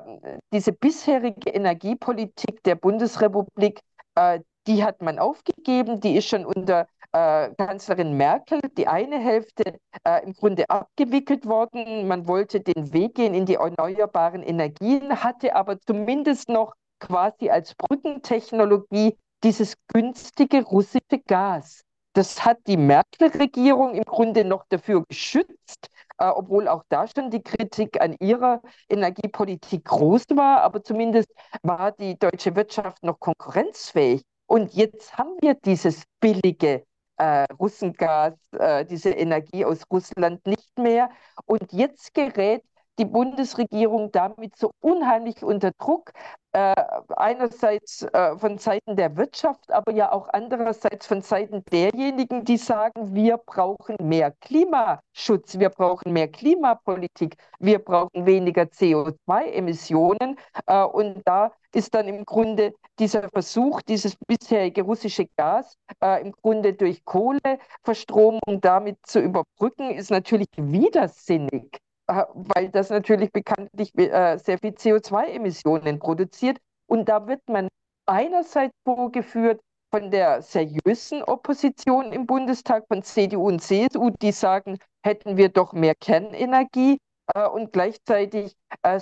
[0.51, 3.81] diese bisherige Energiepolitik der Bundesrepublik,
[4.15, 9.79] äh, die hat man aufgegeben, die ist schon unter äh, Kanzlerin Merkel die eine Hälfte
[10.03, 12.07] äh, im Grunde abgewickelt worden.
[12.07, 17.75] Man wollte den Weg gehen in die erneuerbaren Energien, hatte aber zumindest noch quasi als
[17.75, 21.81] Brückentechnologie dieses günstige russische Gas.
[22.13, 25.87] Das hat die Merkel-Regierung im Grunde noch dafür geschützt,
[26.17, 31.29] äh, obwohl auch da schon die Kritik an ihrer Energiepolitik groß war, aber zumindest
[31.61, 34.21] war die deutsche Wirtschaft noch konkurrenzfähig.
[34.47, 36.83] Und jetzt haben wir dieses billige
[37.19, 41.09] äh, Russengas, äh, diese Energie aus Russland nicht mehr.
[41.45, 42.63] Und jetzt gerät
[42.99, 46.11] die Bundesregierung damit so unheimlich unter Druck,
[46.51, 46.73] äh,
[47.15, 53.13] einerseits äh, von Seiten der Wirtschaft, aber ja auch andererseits von Seiten derjenigen, die sagen,
[53.15, 60.37] wir brauchen mehr Klimaschutz, wir brauchen mehr Klimapolitik, wir brauchen weniger CO2-Emissionen.
[60.65, 66.31] Äh, und da ist dann im Grunde dieser Versuch, dieses bisherige russische Gas äh, im
[66.33, 71.79] Grunde durch Kohleverstromung damit zu überbrücken, ist natürlich widersinnig.
[72.09, 76.57] Äh, weil das natürlich bekanntlich äh, sehr viel CO2-Emissionen produziert.
[76.87, 77.67] Und da wird man
[78.07, 85.37] einerseits vorgeführt von der seriösen Opposition im Bundestag, von CDU und CSU, die sagen, hätten
[85.37, 86.97] wir doch mehr Kernenergie.
[87.35, 88.55] Äh, und gleichzeitig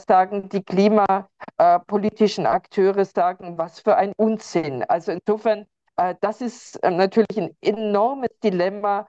[0.07, 4.83] sagen die klimapolitischen Akteure, sagen, was für ein Unsinn.
[4.83, 5.65] Also insofern,
[6.21, 9.07] das ist natürlich ein enormes Dilemma.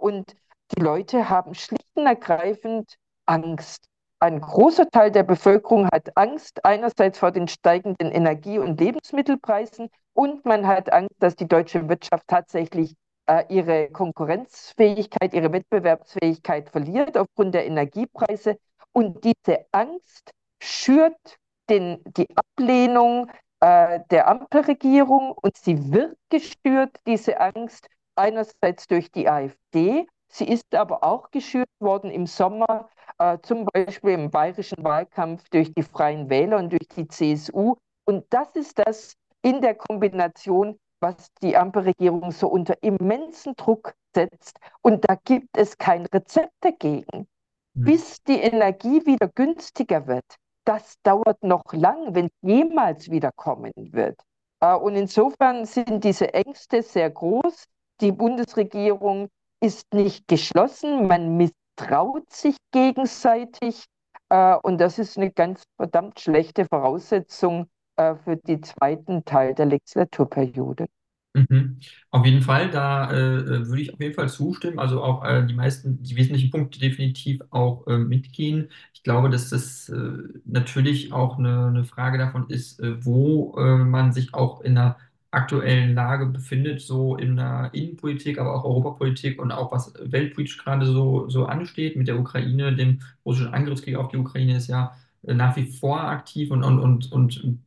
[0.00, 0.34] Und
[0.76, 2.96] die Leute haben schlicht und ergreifend
[3.28, 3.84] Angst.
[4.20, 10.44] Ein großer Teil der Bevölkerung hat Angst, einerseits vor den steigenden Energie- und Lebensmittelpreisen und
[10.44, 17.54] man hat Angst, dass die deutsche Wirtschaft tatsächlich äh, ihre Konkurrenzfähigkeit, ihre Wettbewerbsfähigkeit verliert aufgrund
[17.54, 18.58] der Energiepreise.
[18.92, 21.38] Und diese Angst schürt
[21.70, 29.28] den, die Ablehnung äh, der Ampelregierung und sie wird gestört, diese Angst, einerseits durch die
[29.28, 32.88] AfD, sie ist aber auch geschürt worden im Sommer
[33.18, 37.76] äh, zum Beispiel im bayerischen Wahlkampf durch die Freien Wähler und durch die CSU.
[38.04, 44.58] Und das ist das in der Kombination, was die Ampelregierung so unter immensen Druck setzt.
[44.82, 47.28] Und da gibt es kein Rezept dagegen.
[47.74, 47.84] Mhm.
[47.84, 50.24] Bis die Energie wieder günstiger wird,
[50.64, 54.20] das dauert noch lang, wenn es jemals wieder kommen wird.
[54.60, 57.64] Äh, und insofern sind diese Ängste sehr groß.
[58.00, 59.28] Die Bundesregierung
[59.60, 61.06] ist nicht geschlossen.
[61.06, 63.84] Man misst traut sich gegenseitig.
[64.28, 69.66] Äh, und das ist eine ganz verdammt schlechte Voraussetzung äh, für den zweiten Teil der
[69.66, 70.86] Legislaturperiode.
[71.34, 71.78] Mhm.
[72.10, 74.78] Auf jeden Fall, da äh, würde ich auf jeden Fall zustimmen.
[74.78, 78.70] Also auch äh, die meisten, die wesentlichen Punkte definitiv auch äh, mitgehen.
[78.92, 80.10] Ich glaube, dass das äh,
[80.44, 84.96] natürlich auch eine, eine, Frage davon ist, wo man sich auch in einer
[85.30, 90.86] aktuellen Lage befindet, so in der Innenpolitik, aber auch Europapolitik und auch was weltpolitisch gerade
[90.86, 95.56] so, so ansteht mit der Ukraine, dem russischen Angriffskrieg auf die Ukraine ist ja nach
[95.56, 97.58] wie vor aktiv und, und, und, und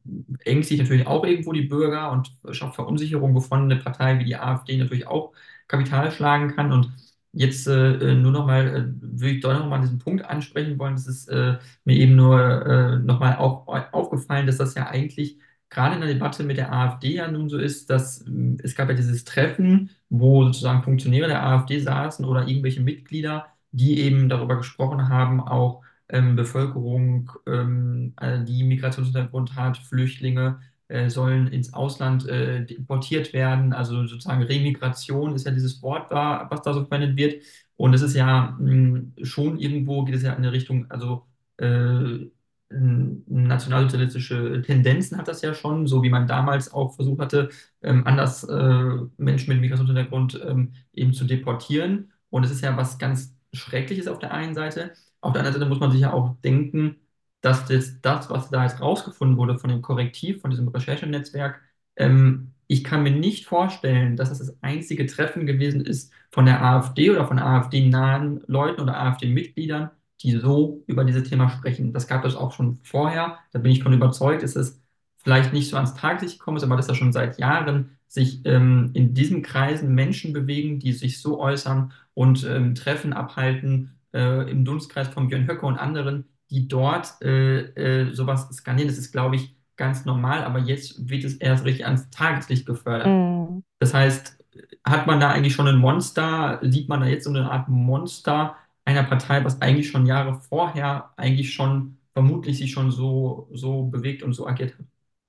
[0.45, 4.78] ängstigt natürlich auch irgendwo die Bürger und schafft Verunsicherung, wovon eine Partei wie die AfD
[4.78, 5.34] natürlich auch
[5.68, 6.72] Kapital schlagen kann.
[6.72, 6.91] Und
[7.34, 10.93] jetzt äh, nur nochmal, äh, würde ich doch nochmal diesen Punkt ansprechen wollen.
[10.95, 15.38] Das ist äh, mir eben nur äh, nochmal auch aufgefallen, dass das ja eigentlich
[15.72, 18.90] gerade in der Debatte mit der AfD ja nun so ist, dass äh, es gab
[18.90, 24.58] ja dieses Treffen, wo sozusagen Funktionäre der AfD saßen oder irgendwelche Mitglieder, die eben darüber
[24.58, 30.60] gesprochen haben, auch ähm, Bevölkerung, ähm, äh, die Migrationshintergrund hat, Flüchtlinge,
[30.90, 33.72] äh, sollen ins Ausland äh, deportiert werden.
[33.74, 37.44] Also sozusagen Remigration ist ja dieses Wort, da, was da so verwendet wird.
[37.78, 41.26] Und es ist ja mh, hm, schon irgendwo, geht es ja in eine Richtung, also
[41.58, 42.28] äh,
[42.74, 47.50] nationalsozialistische Tendenzen hat das ja schon, so wie man damals auch versucht hatte,
[47.82, 52.12] ähm, anders äh, Menschen mit Migrationshintergrund ähm, eben zu deportieren.
[52.30, 54.94] Und es ist ja was ganz Schreckliches auf der einen Seite.
[55.22, 56.98] Auf der anderen Seite muss man sich ja auch denken,
[57.42, 61.62] dass das, das was da jetzt rausgefunden wurde von dem Korrektiv, von diesem Recherchenetzwerk,
[61.96, 66.64] ähm, ich kann mir nicht vorstellen, dass das das einzige Treffen gewesen ist von der
[66.64, 69.92] AfD oder von AfD-nahen Leuten oder AfD-Mitgliedern,
[70.24, 71.94] die so über dieses Thema sprechen.
[71.94, 73.40] Das gab es auch schon vorher.
[73.52, 74.82] Da bin ich von überzeugt, dass es
[75.18, 78.92] vielleicht nicht so ans Tageslicht gekommen ist, aber dass da schon seit Jahren sich ähm,
[78.94, 84.66] in diesen Kreisen Menschen bewegen, die sich so äußern und ähm, Treffen abhalten äh, im
[84.66, 88.90] Dunstkreis von Björn Höcke und anderen, die dort äh, äh, sowas skanieren.
[88.90, 93.08] Das ist, glaube ich, ganz normal, aber jetzt wird es erst richtig ans Tageslicht gefördert.
[93.08, 93.64] Mm.
[93.80, 94.38] Das heißt,
[94.84, 96.60] hat man da eigentlich schon ein Monster?
[96.64, 98.58] Sieht man da jetzt so eine Art Monster?
[98.86, 104.24] Einer Partei, was eigentlich schon Jahre vorher eigentlich schon vermutlich sich schon so, so bewegt
[104.24, 104.86] und so agiert hat.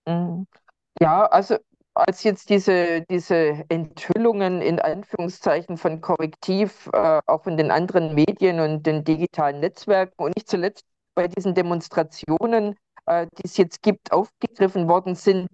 [0.06, 0.46] Mhm.
[1.00, 1.56] Ja, also
[1.94, 8.60] als jetzt diese, diese Enthüllungen in Anführungszeichen von Korrektiv äh, auch in den anderen Medien
[8.60, 10.84] und den digitalen Netzwerken und nicht zuletzt
[11.14, 12.76] bei diesen Demonstrationen,
[13.06, 15.48] äh, die es jetzt gibt, aufgegriffen worden sind.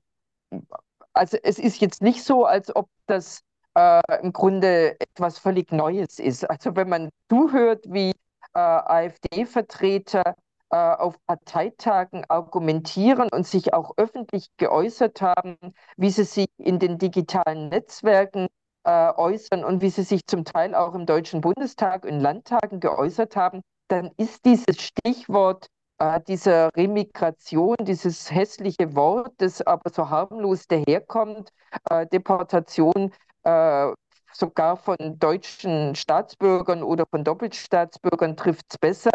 [1.12, 3.42] Also es ist jetzt nicht so, als ob das
[3.74, 6.48] äh, im Grunde etwas völlig Neues ist.
[6.48, 8.10] Also wenn man zuhört, wie
[8.54, 10.34] äh, AfD-Vertreter
[10.70, 15.56] äh, auf Parteitagen argumentieren und sich auch öffentlich geäußert haben,
[15.96, 18.48] wie sie sich in den digitalen Netzwerken
[18.84, 23.36] äh, äußern und wie sie sich zum Teil auch im Deutschen Bundestag in Landtagen geäußert
[23.36, 30.66] haben, dann ist dieses Stichwort äh, dieser Remigration, dieses hässliche Wort, das aber so harmlos
[30.66, 31.50] daherkommt,
[31.90, 33.12] äh, Deportation
[33.44, 33.88] äh,
[34.32, 39.10] sogar von deutschen Staatsbürgern oder von Doppelstaatsbürgern trifft es besser,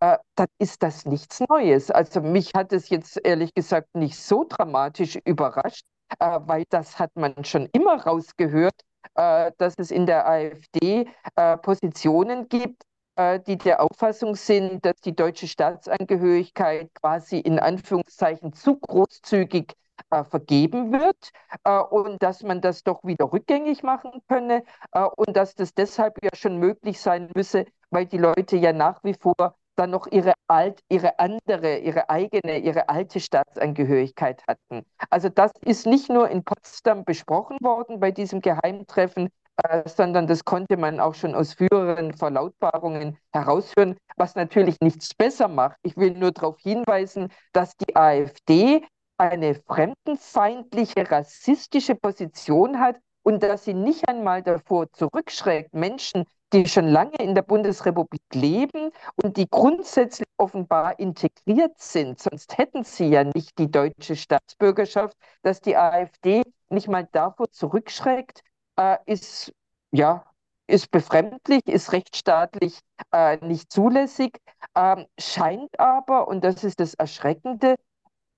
[0.00, 1.90] äh, dann ist das nichts Neues.
[1.90, 5.84] Also mich hat es jetzt ehrlich gesagt nicht so dramatisch überrascht,
[6.18, 8.74] äh, weil das hat man schon immer rausgehört,
[9.14, 12.82] äh, dass es in der AfD äh, Positionen gibt,
[13.16, 19.74] äh, die der Auffassung sind, dass die deutsche Staatsangehörigkeit quasi in Anführungszeichen zu großzügig
[20.10, 21.30] äh, vergeben wird
[21.64, 26.22] äh, und dass man das doch wieder rückgängig machen könne äh, und dass das deshalb
[26.22, 30.32] ja schon möglich sein müsse, weil die Leute ja nach wie vor dann noch ihre
[30.48, 34.84] alt, ihre andere, ihre eigene, ihre alte Staatsangehörigkeit hatten.
[35.10, 39.28] Also das ist nicht nur in Potsdam besprochen worden bei diesem Geheimtreffen,
[39.62, 45.48] äh, sondern das konnte man auch schon aus früheren Verlautbarungen heraushören, was natürlich nichts besser
[45.48, 45.76] macht.
[45.82, 48.82] Ich will nur darauf hinweisen, dass die AfD
[49.18, 56.86] eine fremdenfeindliche, rassistische Position hat und dass sie nicht einmal davor zurückschreckt, Menschen, die schon
[56.86, 58.90] lange in der Bundesrepublik leben
[59.22, 65.60] und die grundsätzlich offenbar integriert sind, sonst hätten sie ja nicht die deutsche Staatsbürgerschaft, dass
[65.60, 68.42] die AfD nicht mal davor zurückschreckt,
[68.76, 69.52] äh, ist
[69.90, 70.24] ja
[70.68, 72.80] ist befremdlich, ist rechtsstaatlich
[73.12, 74.38] äh, nicht zulässig,
[74.74, 77.76] ähm, scheint aber, und das ist das Erschreckende,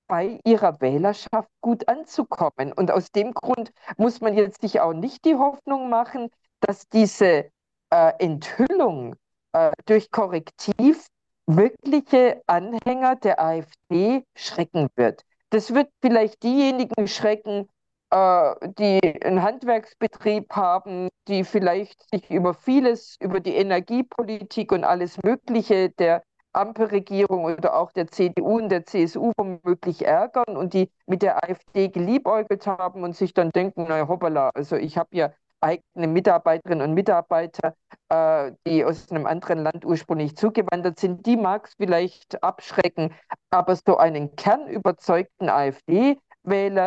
[0.09, 2.73] bei ihrer Wählerschaft gut anzukommen.
[2.73, 6.31] Und aus dem Grund muss man jetzt sich auch nicht die Hoffnung machen,
[6.61, 7.51] dass diese
[7.91, 9.15] äh, Enthüllung
[9.53, 11.07] äh, durch Korrektiv
[11.47, 15.23] wirkliche Anhänger der AfD schrecken wird.
[15.51, 17.69] Das wird vielleicht diejenigen schrecken,
[18.11, 25.19] äh, die einen Handwerksbetrieb haben, die vielleicht sich über vieles, über die Energiepolitik und alles
[25.23, 26.23] Mögliche der
[26.53, 31.89] Ampelregierung oder auch der CDU und der CSU womöglich ärgern und die mit der AfD
[31.89, 36.95] geliebäugelt haben und sich dann denken, naja, hoppala, also ich habe ja eigene Mitarbeiterinnen und
[36.95, 37.75] Mitarbeiter,
[38.09, 43.15] äh, die aus einem anderen Land ursprünglich zugewandert sind, die mag es vielleicht abschrecken,
[43.51, 46.87] aber so einen kernüberzeugten AfD-Wähler,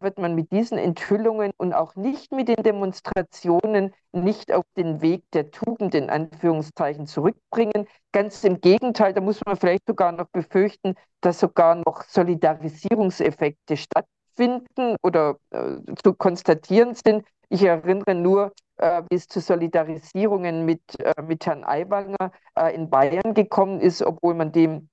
[0.00, 5.24] wird man mit diesen Enthüllungen und auch nicht mit den Demonstrationen nicht auf den Weg
[5.32, 7.86] der Tugend in Anführungszeichen zurückbringen.
[8.12, 14.96] Ganz im Gegenteil, da muss man vielleicht sogar noch befürchten, dass sogar noch Solidarisierungseffekte stattfinden
[15.02, 17.24] oder äh, zu konstatieren sind.
[17.48, 22.90] Ich erinnere nur, äh, wie es zu Solidarisierungen mit, äh, mit Herrn Aiwanger äh, in
[22.90, 24.88] Bayern gekommen ist, obwohl man dem,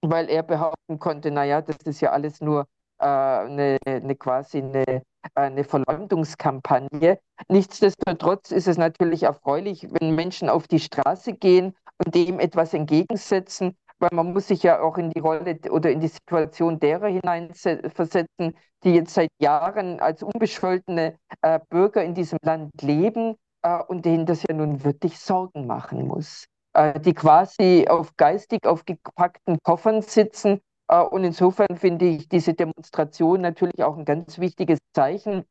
[0.00, 2.66] weil er behaupten konnte, naja, das ist ja alles nur
[3.02, 5.02] eine, eine quasi eine,
[5.34, 7.18] eine Verleumdungskampagne.
[7.48, 11.74] Nichtsdestotrotz ist es natürlich erfreulich, wenn Menschen auf die Straße gehen
[12.04, 16.00] und dem etwas entgegensetzen, weil man muss sich ja auch in die Rolle oder in
[16.00, 22.82] die Situation derer hineinversetzen, die jetzt seit Jahren als unbescholtene äh, Bürger in diesem Land
[22.82, 28.16] leben äh, und denen das ja nun wirklich Sorgen machen muss, äh, die quasi auf
[28.16, 30.60] geistig aufgepackten Koffern sitzen äh,
[31.00, 35.44] und insofern finde ich diese Demonstration natürlich auch ein ganz wichtiges Zeichen.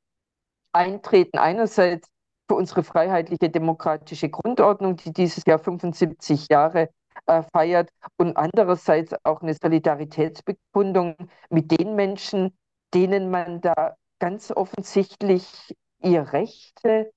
[0.74, 2.08] Eintreten einerseits
[2.48, 6.90] für unsere freiheitliche demokratische Grundordnung, die dieses Jahr 75 Jahre
[7.26, 11.16] äh, feiert, und andererseits auch eine Solidaritätsbekundung
[11.50, 12.58] mit den Menschen,
[12.94, 17.12] denen man da ganz offensichtlich ihr Rechte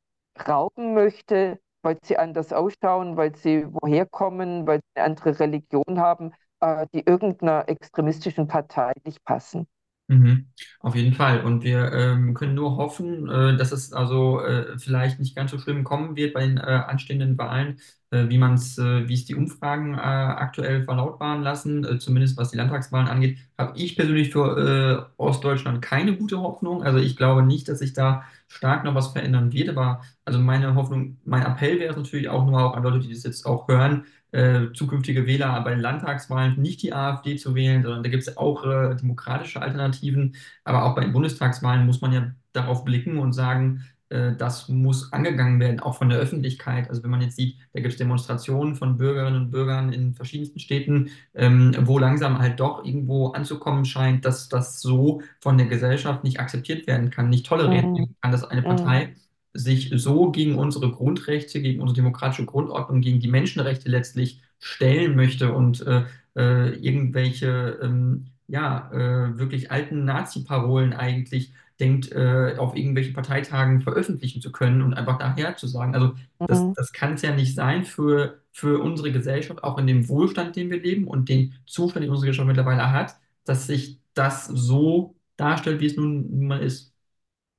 [0.49, 6.01] rauben möchte, weil sie anders ausschauen, weil sie woher kommen, weil sie eine andere Religion
[6.01, 6.33] haben
[6.65, 9.67] äh, die irgendeiner extremistischen Partei nicht passen.
[10.07, 10.49] Mhm,
[10.81, 11.43] auf jeden Fall.
[11.47, 15.59] Und wir ähm, können nur hoffen, äh, dass es also äh, vielleicht nicht ganz so
[15.59, 19.25] schlimm kommen wird bei den äh, anstehenden Wahlen, äh, wie man es, äh, wie es
[19.25, 25.81] die Umfragen aktuell verlautbaren lassen, zumindest was die Landtagswahlen angeht, habe ich persönlich für Ostdeutschland
[25.81, 26.83] keine gute Hoffnung.
[26.83, 29.71] Also ich glaube nicht, dass sich da stark noch was verändern wird.
[29.71, 33.13] Aber also meine Hoffnung, mein Appell wäre es natürlich auch nur auch an Leute, die
[33.13, 34.05] das jetzt auch hören,
[34.35, 38.37] äh, zukünftige Wähler bei den Landtagswahlen nicht die AfD zu wählen, sondern da gibt es
[38.37, 40.35] auch äh, demokratische Alternativen.
[40.65, 45.13] Aber auch bei den Bundestagswahlen muss man ja darauf blicken und sagen, äh, das muss
[45.13, 46.89] angegangen werden, auch von der Öffentlichkeit.
[46.89, 50.59] Also wenn man jetzt sieht, da gibt es Demonstrationen von Bürgerinnen und Bürgern in verschiedensten
[50.59, 56.25] Städten, ähm, wo langsam halt doch irgendwo anzukommen scheint, dass das so von der Gesellschaft
[56.25, 57.95] nicht akzeptiert werden kann, nicht toleriert mhm.
[57.95, 59.24] werden kann, dass eine Partei mhm
[59.55, 65.53] sich so gegen unsere Grundrechte, gegen unsere demokratische Grundordnung, gegen die Menschenrechte letztlich stellen möchte
[65.55, 66.05] und äh,
[66.37, 74.41] äh, irgendwelche ähm, ja, äh, wirklich alten Nazi-Parolen eigentlich denkt, äh, auf irgendwelchen Parteitagen veröffentlichen
[74.43, 75.95] zu können und einfach daher zu sagen.
[75.95, 76.15] Also
[76.47, 76.75] das, Mhm.
[76.75, 80.71] das kann es ja nicht sein für, für unsere Gesellschaft, auch in dem Wohlstand, den
[80.71, 85.81] wir leben und den Zustand, den unsere Gesellschaft mittlerweile hat, dass sich das so darstellt,
[85.81, 86.94] wie es nun, nun mal ist.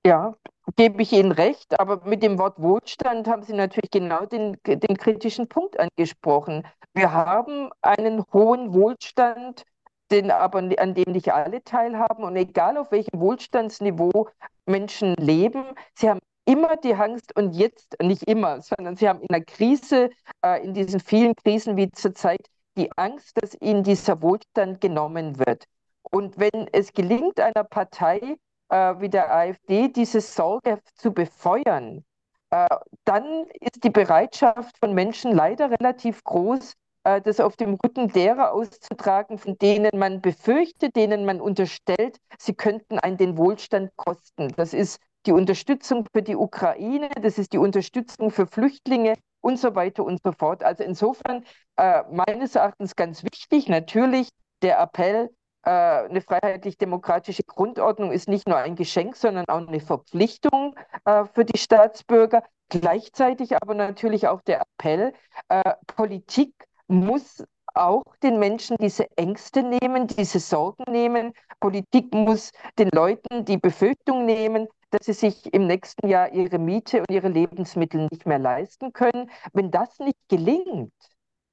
[0.06, 0.36] Ja,
[0.76, 4.98] gebe ich Ihnen recht, aber mit dem Wort Wohlstand haben Sie natürlich genau den, den
[4.98, 6.64] kritischen Punkt angesprochen.
[6.94, 9.64] Wir haben einen hohen Wohlstand,
[10.12, 12.24] den aber, an dem nicht alle teilhaben.
[12.24, 14.30] Und egal auf welchem Wohlstandsniveau
[14.68, 19.28] Menschen leben, sie haben immer die Angst und jetzt, nicht immer, sondern sie haben in
[19.32, 20.12] der Krise,
[20.44, 22.46] äh, in diesen vielen Krisen wie zurzeit,
[22.78, 25.66] die Angst, dass ihnen dieser Wohlstand genommen wird.
[26.12, 28.38] Und wenn es gelingt, einer Partei,
[28.70, 32.04] äh, wie der AfD diese Sorge zu befeuern,
[32.50, 32.68] äh,
[33.04, 38.54] dann ist die Bereitschaft von Menschen leider relativ groß, äh, das auf dem Rücken derer
[38.54, 44.54] auszutragen, von denen man befürchtet, denen man unterstellt, sie könnten einen den Wohlstand kosten.
[44.58, 49.76] Das ist die Unterstützung für die Ukraine, das ist die Unterstützung für Flüchtlinge und so
[49.76, 50.64] weiter und so fort.
[50.64, 51.44] Also insofern
[51.78, 54.30] äh, meines Erachtens ganz wichtig, natürlich
[54.62, 55.30] der Appell
[55.70, 61.58] eine freiheitlich-demokratische Grundordnung ist nicht nur ein Geschenk, sondern auch eine Verpflichtung äh, für die
[61.58, 62.44] Staatsbürger.
[62.70, 65.14] Gleichzeitig aber natürlich auch der Appell,
[65.50, 66.54] äh, Politik
[66.88, 67.44] muss
[67.74, 71.34] auch den Menschen diese Ängste nehmen, diese Sorgen nehmen.
[71.60, 77.00] Politik muss den Leuten die Befürchtung nehmen, dass sie sich im nächsten Jahr ihre Miete
[77.00, 79.30] und ihre Lebensmittel nicht mehr leisten können.
[79.54, 80.94] Wenn das nicht gelingt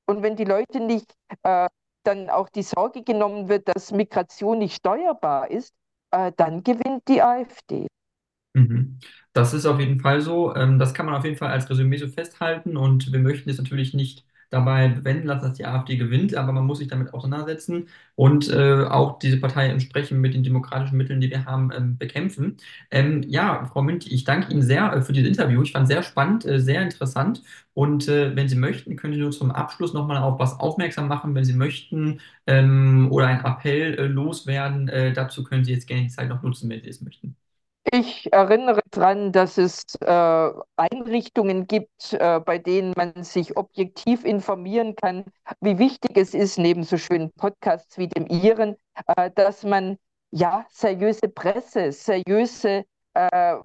[0.06, 1.68] und wenn die Leute nicht äh,
[2.06, 5.74] dann auch die Sorge genommen wird, dass Migration nicht steuerbar ist,
[6.12, 7.86] äh, dann gewinnt die AfD.
[8.54, 8.98] Mhm.
[9.32, 10.54] Das ist auf jeden Fall so.
[10.54, 13.58] Ähm, das kann man auf jeden Fall als Resümee so festhalten und wir möchten jetzt
[13.58, 17.88] natürlich nicht dabei bewenden lassen, dass die AfD gewinnt, aber man muss sich damit auseinandersetzen
[18.14, 22.58] und äh, auch diese Partei entsprechend mit den demokratischen Mitteln, die wir haben, ähm, bekämpfen.
[22.90, 25.62] Ähm, ja, Frau Münch, ich danke Ihnen sehr äh, für dieses Interview.
[25.62, 27.42] Ich fand es sehr spannend, äh, sehr interessant
[27.74, 31.34] und äh, wenn Sie möchten, können Sie nur zum Abschluss nochmal auf was aufmerksam machen,
[31.34, 34.86] wenn Sie möchten ähm, oder einen Appell äh, loswerden.
[35.14, 37.36] Dazu können Sie jetzt gerne die Zeit noch nutzen, wenn Sie es möchten.
[37.90, 44.94] Ich erinnere daran, dass es äh, Einrichtungen gibt, äh, bei denen man sich objektiv informieren
[44.94, 45.24] kann,
[45.60, 48.76] wie wichtig es ist, neben so schönen Podcasts wie dem Ihren,
[49.16, 49.98] äh, dass man
[50.30, 53.56] ja seriöse Presse, seriöse äh,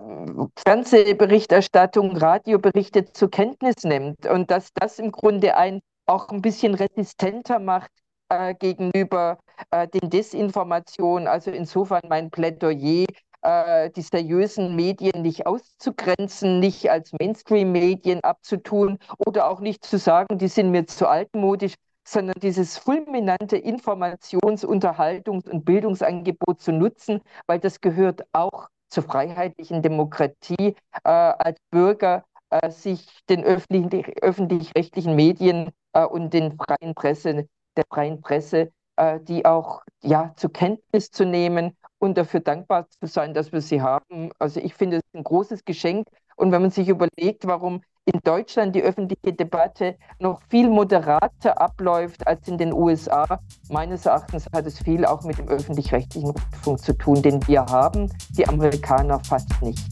[0.66, 7.60] Fernsehberichterstattung, Radioberichte zur Kenntnis nimmt und dass das im Grunde ein auch ein bisschen resistenter
[7.60, 7.92] macht
[8.30, 9.38] äh, gegenüber
[9.72, 11.28] äh, den Desinformationen.
[11.28, 13.06] Also insofern mein Plädoyer
[13.42, 20.38] äh, die seriösen Medien nicht auszugrenzen, nicht als Mainstream-Medien abzutun oder auch nicht zu sagen,
[20.38, 21.76] die sind mir zu altmodisch,
[22.08, 29.82] sondern dieses fulminante Informations-, Unterhaltungs- und Bildungsangebot zu nutzen, weil das gehört auch zur freiheitlichen
[29.82, 37.50] Demokratie äh, als Bürger äh, sich den öffentlich, öffentlich-rechtlichen Medien äh, und den freien Presse,
[37.76, 43.08] der freien Presse, äh, die auch ja, zur Kenntnis zu nehmen und dafür dankbar zu
[43.08, 44.32] sein, dass wir sie haben.
[44.40, 46.08] Also ich finde es ein großes Geschenk.
[46.36, 52.26] Und wenn man sich überlegt, warum in Deutschland die öffentliche Debatte noch viel moderater abläuft
[52.26, 53.40] als in den USA,
[53.70, 58.10] meines Erachtens hat es viel auch mit dem öffentlich-rechtlichen Rundfunk zu tun, den wir haben,
[58.30, 59.84] die Amerikaner fast nicht.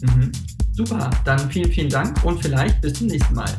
[0.00, 0.32] Mhm.
[0.72, 3.50] Super, dann vielen, vielen Dank und vielleicht bis zum nächsten Mal.